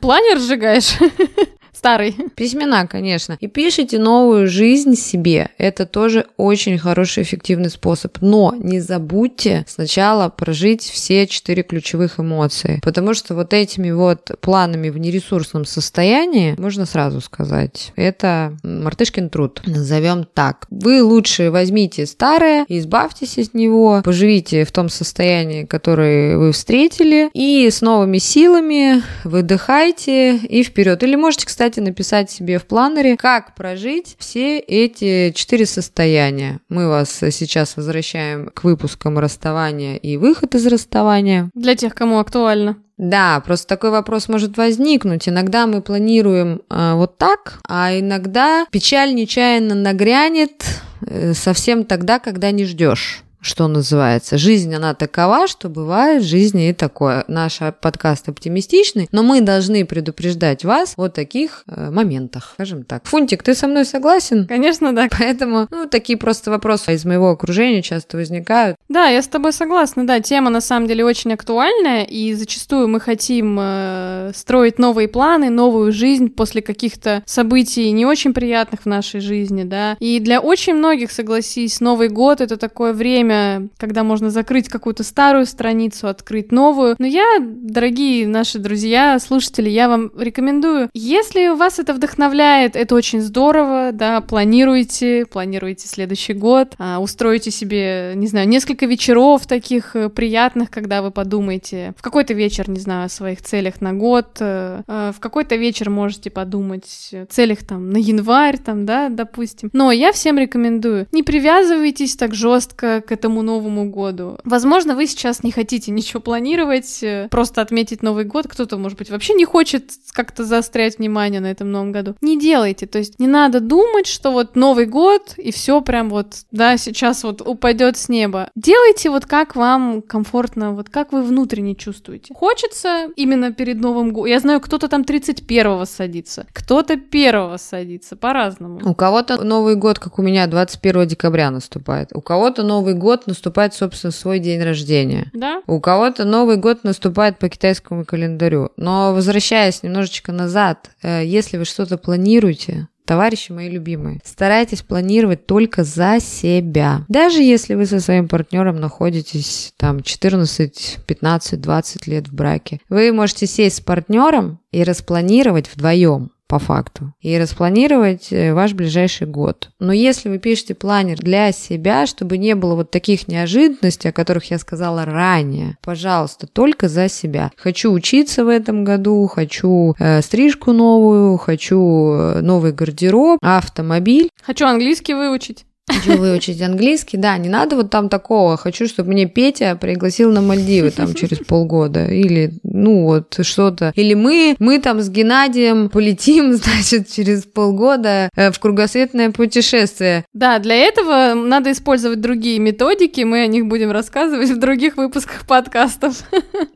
Планер 0.00 0.38
сжигаешь? 0.38 0.98
Старый. 1.72 2.14
Письмена, 2.36 2.86
конечно. 2.86 3.36
И 3.40 3.48
пишите 3.48 3.98
новую 3.98 4.46
жизнь 4.46 4.94
себе. 4.94 5.48
Это 5.58 5.86
тоже 5.86 6.26
очень 6.36 6.78
хороший, 6.78 7.22
эффективный 7.22 7.70
способ. 7.70 8.18
Но 8.20 8.54
не 8.56 8.78
забудьте 8.78 9.64
сначала 9.66 10.28
прожить 10.28 10.82
все 10.82 11.26
четыре 11.26 11.62
ключевых 11.62 12.20
эмоции. 12.20 12.78
Потому 12.82 13.14
что 13.14 13.34
вот 13.34 13.54
этими 13.54 13.90
вот 13.90 14.30
планами 14.40 14.90
в 14.90 14.98
нересурсном 14.98 15.64
состоянии, 15.64 16.54
можно 16.58 16.86
сразу 16.86 17.20
сказать, 17.20 17.92
это 17.96 18.56
мартышкин 18.62 19.30
труд. 19.30 19.62
Назовем 19.66 20.24
так. 20.24 20.66
Вы 20.70 21.02
лучше 21.02 21.50
возьмите 21.50 22.06
старое, 22.06 22.64
избавьтесь 22.68 23.38
от 23.38 23.54
него, 23.54 24.02
поживите 24.04 24.64
в 24.64 24.72
том 24.72 24.88
состоянии, 24.88 25.64
которое 25.64 26.36
вы 26.36 26.52
встретили, 26.52 27.30
и 27.32 27.68
с 27.70 27.80
новыми 27.80 28.18
силами 28.18 29.02
выдыхайте 29.24 30.36
и 30.36 30.62
вперед. 30.62 31.02
Или 31.02 31.16
можете, 31.16 31.46
кстати, 31.46 31.61
кстати, 31.62 31.78
написать 31.78 32.28
себе 32.28 32.58
в 32.58 32.66
планере, 32.66 33.16
как 33.16 33.54
прожить 33.54 34.16
все 34.18 34.58
эти 34.58 35.30
четыре 35.30 35.64
состояния. 35.64 36.58
Мы 36.68 36.88
вас 36.88 37.20
сейчас 37.30 37.76
возвращаем 37.76 38.50
к 38.52 38.64
выпускам 38.64 39.16
расставания 39.20 39.94
и 39.94 40.16
выход 40.16 40.56
из 40.56 40.66
расставания. 40.66 41.50
Для 41.54 41.76
тех, 41.76 41.94
кому 41.94 42.18
актуально. 42.18 42.78
Да, 42.98 43.40
просто 43.46 43.68
такой 43.68 43.90
вопрос 43.90 44.28
может 44.28 44.56
возникнуть. 44.56 45.28
Иногда 45.28 45.68
мы 45.68 45.82
планируем 45.82 46.62
э, 46.68 46.94
вот 46.94 47.16
так, 47.16 47.60
а 47.68 47.96
иногда 47.96 48.66
печаль 48.72 49.14
нечаянно 49.14 49.76
нагрянет 49.76 50.64
э, 51.06 51.32
совсем 51.32 51.84
тогда, 51.84 52.18
когда 52.18 52.50
не 52.50 52.64
ждешь 52.64 53.22
что 53.42 53.68
называется. 53.68 54.38
Жизнь, 54.38 54.74
она 54.74 54.94
такова, 54.94 55.46
что 55.46 55.68
бывает 55.68 56.22
в 56.22 56.26
жизни 56.26 56.70
и 56.70 56.72
такое. 56.72 57.24
Наш 57.28 57.58
подкаст 57.80 58.28
оптимистичный, 58.28 59.08
но 59.12 59.22
мы 59.22 59.40
должны 59.40 59.84
предупреждать 59.84 60.64
вас 60.64 60.94
о 60.96 61.08
таких 61.08 61.64
э, 61.66 61.90
моментах, 61.90 62.52
скажем 62.54 62.84
так. 62.84 63.04
Фунтик, 63.04 63.42
ты 63.42 63.54
со 63.54 63.66
мной 63.66 63.84
согласен? 63.84 64.46
Конечно, 64.46 64.94
да. 64.94 65.08
Поэтому, 65.18 65.66
ну, 65.70 65.86
такие 65.86 66.16
просто 66.16 66.50
вопросы 66.50 66.94
из 66.94 67.04
моего 67.04 67.30
окружения 67.30 67.82
часто 67.82 68.16
возникают. 68.16 68.76
Да, 68.88 69.08
я 69.08 69.20
с 69.20 69.28
тобой 69.28 69.52
согласна, 69.52 70.06
да, 70.06 70.20
тема 70.20 70.50
на 70.50 70.60
самом 70.60 70.86
деле 70.86 71.04
очень 71.04 71.32
актуальная, 71.32 72.04
и 72.04 72.34
зачастую 72.34 72.88
мы 72.88 73.00
хотим 73.00 73.58
э, 73.60 74.32
строить 74.34 74.78
новые 74.78 75.08
планы, 75.08 75.50
новую 75.50 75.92
жизнь 75.92 76.30
после 76.30 76.62
каких-то 76.62 77.22
событий 77.26 77.90
не 77.90 78.06
очень 78.06 78.32
приятных 78.32 78.82
в 78.82 78.86
нашей 78.86 79.20
жизни, 79.20 79.64
да, 79.64 79.96
и 79.98 80.20
для 80.20 80.40
очень 80.40 80.74
многих, 80.74 81.10
согласись, 81.10 81.80
Новый 81.80 82.08
год— 82.08 82.40
это 82.42 82.56
такое 82.56 82.92
время, 82.92 83.31
время, 83.32 83.68
когда 83.78 84.04
можно 84.04 84.30
закрыть 84.30 84.68
какую-то 84.68 85.04
старую 85.04 85.46
страницу, 85.46 86.08
открыть 86.08 86.52
новую. 86.52 86.96
Но 86.98 87.06
я, 87.06 87.38
дорогие 87.40 88.26
наши 88.26 88.58
друзья, 88.58 89.18
слушатели, 89.18 89.68
я 89.68 89.88
вам 89.88 90.10
рекомендую, 90.18 90.90
если 90.94 91.48
вас 91.48 91.78
это 91.78 91.94
вдохновляет, 91.94 92.76
это 92.76 92.94
очень 92.94 93.20
здорово, 93.20 93.90
да, 93.92 94.20
планируйте, 94.20 95.26
планируйте 95.26 95.88
следующий 95.88 96.34
год, 96.34 96.74
а, 96.78 96.98
устройте 97.00 97.50
себе, 97.50 98.12
не 98.14 98.26
знаю, 98.26 98.48
несколько 98.48 98.86
вечеров 98.86 99.46
таких 99.46 99.96
э, 99.96 100.08
приятных, 100.08 100.70
когда 100.70 101.02
вы 101.02 101.10
подумаете 101.10 101.94
в 101.96 102.02
какой-то 102.02 102.34
вечер, 102.34 102.68
не 102.68 102.80
знаю, 102.80 103.06
о 103.06 103.08
своих 103.08 103.42
целях 103.42 103.80
на 103.80 103.92
год, 103.92 104.36
э, 104.40 104.82
э, 104.86 105.12
в 105.14 105.20
какой-то 105.20 105.56
вечер 105.56 105.90
можете 105.90 106.30
подумать 106.30 107.10
о 107.12 107.26
целях 107.26 107.64
там 107.64 107.90
на 107.90 107.98
январь, 107.98 108.58
там, 108.58 108.86
да, 108.86 109.08
допустим. 109.08 109.70
Но 109.72 109.92
я 109.92 110.12
всем 110.12 110.38
рекомендую, 110.38 111.06
не 111.12 111.22
привязывайтесь 111.22 112.16
так 112.16 112.34
жестко 112.34 113.00
к 113.00 113.12
этому 113.22 113.42
Новому 113.42 113.88
году. 113.88 114.38
Возможно, 114.42 114.96
вы 114.96 115.06
сейчас 115.06 115.44
не 115.44 115.52
хотите 115.52 115.92
ничего 115.92 116.20
планировать, 116.20 117.04
просто 117.30 117.60
отметить 117.60 118.02
Новый 118.02 118.24
год, 118.24 118.48
кто-то, 118.48 118.76
может 118.78 118.98
быть, 118.98 119.10
вообще 119.10 119.34
не 119.34 119.44
хочет 119.44 119.92
как-то 120.12 120.44
заострять 120.44 120.98
внимание 120.98 121.40
на 121.40 121.50
этом 121.50 121.70
Новом 121.70 121.92
году. 121.92 122.16
Не 122.20 122.38
делайте, 122.38 122.86
то 122.86 122.98
есть 122.98 123.20
не 123.20 123.28
надо 123.28 123.60
думать, 123.60 124.08
что 124.08 124.32
вот 124.32 124.56
Новый 124.56 124.86
год 124.86 125.34
и 125.36 125.52
все 125.52 125.80
прям 125.82 126.10
вот, 126.10 126.34
да, 126.50 126.76
сейчас 126.76 127.22
вот 127.22 127.40
упадет 127.40 127.96
с 127.96 128.08
неба. 128.08 128.50
Делайте 128.56 129.08
вот 129.10 129.26
как 129.26 129.54
вам 129.54 130.02
комфортно, 130.02 130.72
вот 130.72 130.88
как 130.88 131.12
вы 131.12 131.22
внутренне 131.22 131.76
чувствуете. 131.76 132.34
Хочется 132.34 133.08
именно 133.14 133.52
перед 133.52 133.80
Новым 133.80 134.12
годом. 134.12 134.30
Я 134.30 134.40
знаю, 134.40 134.60
кто-то 134.60 134.88
там 134.88 135.02
31-го 135.02 135.84
садится, 135.84 136.46
кто-то 136.52 136.94
1 136.94 137.58
садится, 137.58 138.16
по-разному. 138.16 138.80
У 138.84 138.94
кого-то 138.94 139.44
Новый 139.44 139.76
год, 139.76 140.00
как 140.00 140.18
у 140.18 140.22
меня, 140.22 140.48
21 140.48 141.06
декабря 141.06 141.52
наступает. 141.52 142.10
У 142.14 142.20
кого-то 142.20 142.64
Новый 142.64 142.94
год 142.94 143.11
наступает, 143.26 143.74
собственно, 143.74 144.10
свой 144.10 144.38
день 144.38 144.62
рождения. 144.62 145.30
Да. 145.32 145.62
У 145.66 145.80
кого-то 145.80 146.24
Новый 146.24 146.56
год 146.56 146.84
наступает 146.84 147.38
по 147.38 147.48
китайскому 147.48 148.04
календарю. 148.04 148.70
Но 148.76 149.12
возвращаясь 149.14 149.82
немножечко 149.82 150.32
назад, 150.32 150.90
э, 151.02 151.22
если 151.24 151.56
вы 151.58 151.64
что-то 151.64 151.98
планируете, 151.98 152.88
Товарищи 153.04 153.50
мои 153.50 153.68
любимые, 153.68 154.20
старайтесь 154.24 154.82
планировать 154.82 155.46
только 155.46 155.82
за 155.82 156.20
себя. 156.20 157.04
Даже 157.08 157.42
если 157.42 157.74
вы 157.74 157.86
со 157.86 157.98
своим 157.98 158.28
партнером 158.28 158.80
находитесь 158.80 159.74
там 159.76 160.02
14, 160.02 160.98
15, 161.04 161.60
20 161.60 162.06
лет 162.06 162.28
в 162.28 162.32
браке, 162.32 162.80
вы 162.88 163.12
можете 163.12 163.46
сесть 163.46 163.78
с 163.78 163.80
партнером 163.80 164.60
и 164.70 164.84
распланировать 164.84 165.68
вдвоем 165.74 166.30
по 166.52 166.58
факту, 166.58 167.14
и 167.22 167.38
распланировать 167.38 168.30
э, 168.30 168.52
ваш 168.52 168.74
ближайший 168.74 169.26
год. 169.26 169.70
Но 169.78 169.90
если 169.90 170.28
вы 170.28 170.36
пишете 170.36 170.74
планер 170.74 171.16
для 171.16 171.50
себя, 171.50 172.04
чтобы 172.04 172.36
не 172.36 172.54
было 172.54 172.74
вот 172.74 172.90
таких 172.90 173.26
неожиданностей, 173.26 174.10
о 174.10 174.12
которых 174.12 174.50
я 174.50 174.58
сказала 174.58 175.06
ранее, 175.06 175.78
пожалуйста, 175.82 176.46
только 176.46 176.90
за 176.90 177.08
себя. 177.08 177.52
Хочу 177.56 177.90
учиться 177.90 178.44
в 178.44 178.48
этом 178.48 178.84
году, 178.84 179.26
хочу 179.28 179.94
э, 179.98 180.20
стрижку 180.20 180.72
новую, 180.72 181.38
хочу 181.38 182.12
э, 182.12 182.40
новый 182.42 182.72
гардероб, 182.72 183.38
автомобиль. 183.40 184.28
Хочу 184.42 184.66
английский 184.66 185.14
выучить. 185.14 185.64
Хочу 185.88 186.16
выучить 186.16 186.62
английский, 186.62 187.16
да, 187.16 187.36
не 187.38 187.48
надо 187.48 187.76
вот 187.76 187.90
там 187.90 188.08
такого. 188.08 188.56
Хочу, 188.56 188.86
чтобы 188.86 189.10
мне 189.10 189.26
Петя 189.26 189.76
пригласил 189.76 190.30
на 190.32 190.40
Мальдивы 190.40 190.90
там 190.90 191.12
через 191.14 191.38
полгода. 191.38 192.06
Или, 192.06 192.54
ну 192.62 193.02
вот, 193.04 193.38
что-то. 193.42 193.92
Или 193.96 194.14
мы, 194.14 194.56
мы 194.58 194.78
там 194.78 195.00
с 195.00 195.08
Геннадием 195.08 195.88
полетим, 195.88 196.54
значит, 196.56 197.10
через 197.10 197.42
полгода 197.44 198.30
э, 198.36 198.52
в 198.52 198.58
кругосветное 198.60 199.30
путешествие. 199.30 200.24
Да, 200.32 200.58
для 200.58 200.76
этого 200.76 201.34
надо 201.34 201.72
использовать 201.72 202.20
другие 202.20 202.58
методики, 202.58 203.22
мы 203.22 203.42
о 203.42 203.46
них 203.46 203.66
будем 203.66 203.90
рассказывать 203.90 204.50
в 204.50 204.58
других 204.58 204.96
выпусках 204.96 205.46
подкастов. 205.46 206.22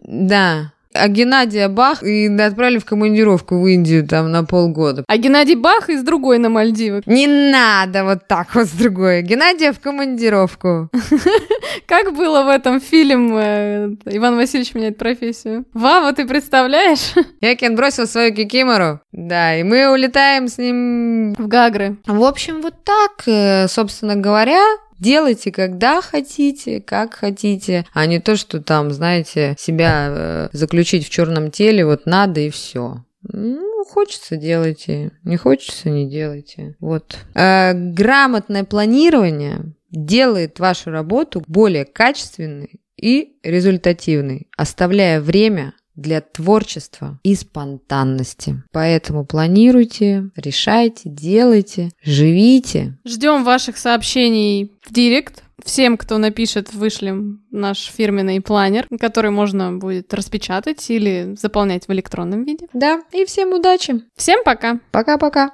Да, 0.09 0.73
а 0.97 1.09
Геннадия 1.09 1.69
Бах 1.69 2.03
и 2.03 2.27
отправили 2.27 2.79
в 2.79 2.85
командировку 2.85 3.61
в 3.61 3.67
Индию 3.67 4.07
там 4.07 4.31
на 4.31 4.45
полгода. 4.45 5.05
А 5.07 5.17
Геннадий 5.17 5.55
Бах 5.55 5.89
из 5.91 6.03
другой 6.03 6.39
на 6.39 6.49
Мальдивы. 6.49 7.03
Не 7.07 7.27
надо 7.27 8.05
вот 8.05 8.27
так 8.29 8.55
вот 8.55 8.67
с 8.67 8.73
другой. 8.73 9.23
Геннадия 9.23 9.73
в 9.73 9.81
командировку. 9.81 10.89
Как 11.87 12.15
было 12.15 12.43
в 12.45 12.49
этом 12.49 12.81
фильме 12.81 13.97
«Иван 14.07 14.37
Васильевич 14.37 14.75
меняет 14.75 14.99
профессию»? 14.99 15.65
Вава, 15.73 16.13
ты 16.13 16.27
представляешь? 16.27 17.15
Якин 17.41 17.77
бросил 17.77 18.07
свою 18.07 18.35
кикимору. 18.35 19.01
Да, 19.13 19.57
и 19.57 19.63
мы 19.63 19.91
улетаем 19.91 20.49
с 20.49 20.59
ним... 20.59 21.35
В 21.35 21.49
Гагры. 21.49 21.97
В 22.07 22.23
общем, 22.23 22.61
вот 22.61 22.75
так, 22.85 23.23
э, 23.27 23.69
собственно 23.69 24.17
говоря, 24.17 24.63
Делайте, 24.99 25.53
когда 25.53 26.01
хотите, 26.01 26.81
как 26.81 27.15
хотите, 27.15 27.87
а 27.93 28.07
не 28.07 28.21
то, 28.21 28.37
что 28.37 28.61
там, 28.61 28.91
знаете, 28.91 29.55
себя 29.59 30.07
э, 30.09 30.49
заключить 30.53 31.07
в 31.07 31.11
черном 31.11 31.51
теле, 31.51 31.85
вот 31.85 32.07
надо 32.07 32.41
и 32.41 32.51
все. 32.51 33.05
Ну, 33.23 33.85
хочется, 33.85 34.37
делайте. 34.37 35.13
Не 35.25 35.37
хочется, 35.37 35.91
не 35.91 36.09
делайте. 36.09 36.77
Вот. 36.81 37.19
Э, 37.35 37.73
грамотное 37.75 38.65
планирование 38.65 39.75
делает 39.91 40.59
вашу 40.59 40.91
работу 40.91 41.43
более 41.47 41.85
качественной 41.85 42.81
и 42.97 43.37
результативной, 43.43 44.49
оставляя 44.57 45.21
время 45.21 45.75
для 45.97 46.21
творчества 46.21 47.19
и 47.23 47.35
спонтанности. 47.35 48.63
Поэтому 48.73 49.25
планируйте, 49.25 50.31
решайте, 50.37 51.09
делайте, 51.09 51.91
живите. 52.03 52.99
Ждем 53.05 53.45
ваших 53.45 53.79
сообщений 53.79 54.73
в 54.83 54.93
директ. 54.93 55.43
Всем, 55.65 55.97
кто 55.97 56.19
напишет, 56.19 56.73
вышлем 56.75 57.43
наш 57.51 57.87
фирменный 57.87 58.41
планер, 58.41 58.87
который 59.01 59.31
можно 59.31 59.73
будет 59.73 60.13
распечатать 60.13 60.89
или 60.91 61.35
заполнять 61.37 61.89
в 61.89 61.93
электронном 61.93 62.45
виде. 62.45 62.69
Да, 62.73 63.03
и 63.13 63.25
всем 63.25 63.53
удачи. 63.53 64.03
Всем 64.17 64.45
пока. 64.45 64.79
Пока-пока. 64.93 65.53